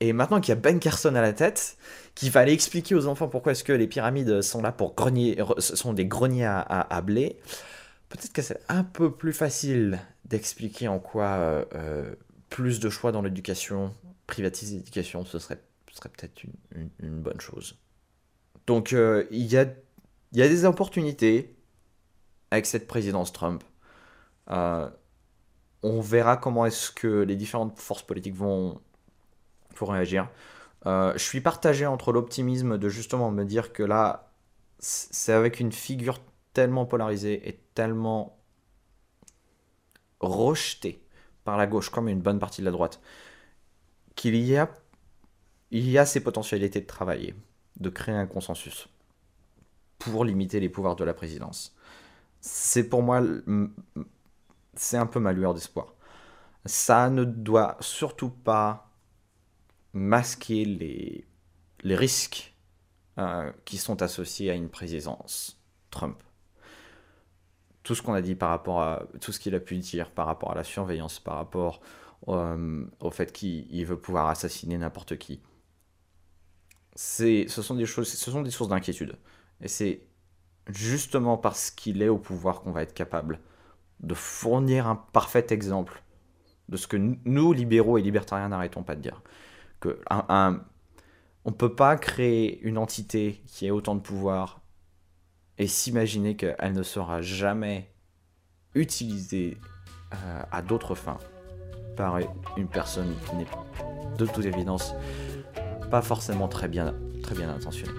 Et 0.01 0.13
maintenant 0.13 0.41
qu'il 0.41 0.51
y 0.51 0.59
a 0.59 0.61
Ben 0.61 0.81
Carson 0.81 1.15
à 1.15 1.23
la 1.23 1.33
tête, 1.33 1.79
qui 2.17 2.29
va 2.29 2.41
aller 2.41 2.53
expliquer 2.53 2.97
aux 2.97 3.07
enfants 3.07 3.29
pourquoi 3.29 3.53
est-ce 3.53 3.63
que 3.63 3.73
les 3.73 3.87
pyramides 3.87 4.43
sont 4.43 4.61
là 4.61 4.73
pour 4.73 4.95
grenier, 4.95 5.39
sont 5.59 5.93
des 5.93 6.05
greniers 6.05 6.47
à, 6.47 7.01
blé, 7.01 7.39
peut-être 8.09 8.33
que 8.33 8.43
c'est 8.43 8.61
un 8.69 8.83
peu 8.83 9.13
plus 9.13 9.33
facile 9.33 10.01
d'expliquer 10.25 10.89
en 10.89 10.99
quoi 10.99 11.27
euh, 11.27 11.65
euh, 11.75 12.15
plus 12.51 12.81
de 12.81 12.91
choix 12.91 13.13
dans 13.13 13.23
l'éducation, 13.23 13.95
privatiser 14.27 14.77
l'éducation, 14.77 15.25
ce 15.25 15.39
serait, 15.39 15.61
serait 15.93 16.09
peut-être 16.09 16.43
une, 16.43 17.21
bonne 17.21 17.41
chose. 17.41 17.77
Donc 18.67 18.93
euh, 18.93 19.27
il 19.31 19.47
y, 19.47 19.57
a, 19.57 19.67
y 20.33 20.43
a 20.43 20.49
des 20.49 20.65
opportunités 20.65 21.55
avec 22.51 22.67
cette 22.67 22.87
présidence 22.87 23.33
Trump. 23.33 23.63
on 24.49 26.01
verra 26.01 26.37
comment 26.37 26.67
est-ce 26.67 26.91
que 26.91 27.23
les 27.23 27.37
différentes 27.37 27.79
forces 27.79 28.03
politiques 28.03 28.35
vont, 28.35 28.81
réagir. 29.81 30.31
Euh, 30.87 31.13
je 31.15 31.23
suis 31.23 31.41
partagé 31.41 31.85
entre 31.87 32.13
l'optimisme 32.13 32.79
de 32.79 32.89
justement 32.89 33.31
me 33.31 33.45
dire 33.45 33.73
que 33.73 33.83
là, 33.83 34.33
c'est 34.79 35.33
avec 35.33 35.61
une 35.61 35.73
figure 35.73 36.21
tellement 36.53 36.87
polarisée 36.87 37.49
et 37.49 37.61
tellement 37.75 38.39
rejetée 40.21 41.03
par 41.45 41.57
la 41.57 41.67
gauche 41.67 41.91
comme 41.91 42.09
une 42.09 42.21
bonne 42.21 42.39
partie 42.39 42.61
de 42.63 42.67
la 42.67 42.71
droite 42.71 43.01
qu'il 44.15 44.37
y 44.37 44.57
a, 44.57 44.71
il 45.71 45.89
y 45.91 45.99
a 45.99 46.07
ces 46.07 46.21
potentialités 46.21 46.81
de 46.81 46.87
travailler, 46.87 47.35
de 47.77 47.91
créer 47.91 48.15
un 48.15 48.27
consensus 48.27 48.89
pour 49.99 50.25
limiter 50.25 50.61
les 50.61 50.69
pouvoirs 50.69 50.97
de 50.97 51.05
la 51.05 51.15
présidence. 51.15 51.75
C'est 52.41 52.89
pour 52.89 53.03
moi, 53.03 53.23
c'est 54.75 54.97
un 54.97 55.07
peu 55.07 55.21
ma 55.21 55.33
lueur 55.33 55.55
d'espoir. 55.55 55.95
Ça 56.67 57.11
ne 57.11 57.25
doit 57.25 57.77
surtout 57.81 58.31
pas 58.31 58.91
masquer 59.93 60.65
les, 60.65 61.27
risques 61.97 62.55
euh, 63.19 63.53
qui 63.65 63.79
sont 63.79 64.03
associés 64.03 64.51
à 64.51 64.55
une 64.55 64.69
présidence 64.69 65.61
Trump. 65.91 66.23
Tout 67.83 67.95
ce 67.95 68.03
qu'on 68.03 68.15
a 68.15 68.23
dit 68.23 68.35
par 68.35 68.49
rapport 68.49 68.83
à 68.83 69.03
tout 69.21 69.31
ce 69.31 69.39
qu'il 69.39 69.55
a 69.55 69.61
pu 69.61 69.77
dire 69.79 70.11
par 70.11 70.27
rapport 70.27 70.53
à 70.53 70.55
la 70.55 70.65
surveillance, 70.65 71.21
par 71.21 71.37
rapport 71.37 71.81
euh, 72.29 72.87
au 73.01 73.11
fait 73.11 73.33
qu'il 73.33 73.85
veut 73.85 73.99
pouvoir 73.99 74.29
assassiner 74.29 74.79
n'importe 74.79 75.19
qui. 75.19 75.41
C'est, 76.95 77.47
ce 77.49 77.63
sont 77.63 77.75
des 77.75 77.87
choses, 77.87 78.09
ce 78.09 78.31
sont 78.31 78.43
des 78.43 78.51
sources 78.51 78.71
d'inquiétude. 78.71 79.17
Et 79.61 79.69
c'est 79.69 80.03
justement 80.69 81.37
parce 81.37 81.71
qu'il 81.71 82.03
est 82.03 82.09
au 82.09 82.19
pouvoir 82.19 82.61
qu'on 82.61 82.73
va 82.73 82.83
être 82.83 82.95
capable 82.95 83.41
de 84.01 84.15
fournir 84.15 84.87
un 84.87 84.97
parfait 84.97 85.47
exemple 85.51 86.03
de 86.69 86.77
ce 86.77 86.87
que 86.87 86.97
nous, 86.97 87.53
libéraux 87.53 87.99
et 87.99 88.03
libertariens, 88.03 88.49
n'arrêtons 88.49 88.83
pas 88.83 88.95
de 88.95 89.01
dire 89.01 89.23
on 91.45 91.51
ne 91.51 91.55
peut 91.55 91.75
pas 91.75 91.97
créer 91.97 92.61
une 92.63 92.79
entité 92.79 93.43
qui 93.47 93.67
ait 93.67 93.71
autant 93.71 93.95
de 93.95 94.01
pouvoir 94.01 94.61
et 95.59 95.67
s'imaginer 95.67 96.37
qu'elle 96.37 96.73
ne 96.73 96.83
sera 96.83 97.21
jamais 97.21 97.93
utilisée 98.75 99.59
euh, 100.13 100.43
à 100.51 100.63
d'autres 100.63 100.95
fins 100.95 101.19
par 101.97 102.19
une 102.57 102.69
personne 102.69 103.15
qui 103.27 103.37
n'est 103.37 103.47
de 104.19 104.27
toute 104.27 104.45
évidence 104.45 104.95
pas 105.95 106.03
forcément 106.03 106.49
très 106.49 106.67
bien, 106.67 106.93
très 107.23 107.37
bien 107.37 107.49
intentionnée. 107.49 107.93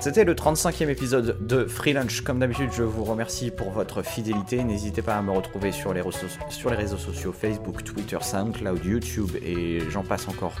C'était 0.00 0.24
le 0.24 0.32
35e 0.32 0.88
épisode 0.88 1.36
de 1.46 1.66
Free 1.66 1.92
Lunch. 1.92 2.22
Comme 2.22 2.38
d'habitude, 2.38 2.70
je 2.74 2.82
vous 2.82 3.04
remercie 3.04 3.50
pour 3.50 3.70
votre 3.70 4.00
fidélité. 4.00 4.64
N'hésitez 4.64 5.02
pas 5.02 5.14
à 5.14 5.20
me 5.20 5.30
retrouver 5.30 5.72
sur 5.72 5.92
les, 5.92 6.00
réseaux 6.00 6.96
sociaux 6.96 7.32
Facebook, 7.34 7.84
Twitter, 7.84 8.16
SoundCloud, 8.18 8.82
YouTube 8.82 9.32
et 9.44 9.80
j'en 9.90 10.02
passe 10.02 10.26
encore 10.26 10.54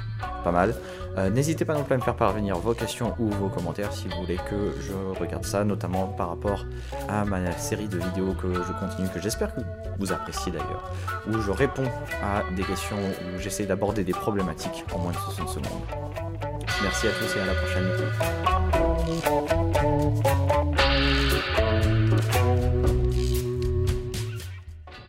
pas 0.44 0.52
mal. 0.52 0.74
Euh, 1.16 1.30
n'hésitez 1.30 1.64
pas 1.64 1.72
non 1.72 1.84
plus 1.84 1.94
à 1.94 1.96
me 1.96 2.02
faire 2.02 2.16
parvenir 2.16 2.58
vos 2.58 2.74
questions 2.74 3.14
ou 3.18 3.30
vos 3.30 3.48
commentaires 3.48 3.94
si 3.94 4.08
vous 4.08 4.20
voulez 4.20 4.36
que 4.36 4.74
je 4.82 5.18
regarde 5.18 5.46
ça, 5.46 5.64
notamment 5.64 6.08
par 6.08 6.28
rapport 6.28 6.66
à 7.08 7.24
ma 7.24 7.50
série 7.52 7.88
de 7.88 7.96
vidéos 7.96 8.34
que 8.34 8.52
je 8.52 8.72
continue, 8.78 9.08
que 9.08 9.22
j'espère 9.22 9.54
que 9.54 9.62
vous 9.98 10.12
appréciez 10.12 10.52
d'ailleurs, 10.52 10.92
où 11.26 11.40
je 11.40 11.50
réponds 11.50 11.88
à 12.22 12.42
des 12.54 12.62
questions, 12.62 12.96
où 12.98 13.40
j'essaie 13.40 13.64
d'aborder 13.64 14.04
des 14.04 14.12
problématiques 14.12 14.84
en 14.94 14.98
moins 14.98 15.12
de 15.12 15.16
60 15.16 15.48
secondes. 15.48 15.82
Merci 16.82 17.08
à 17.08 17.10
tous 17.12 17.36
et 17.36 17.40
à 17.40 17.46
la 17.46 17.54
prochaine. 17.54 18.99
Bye. 19.18 19.49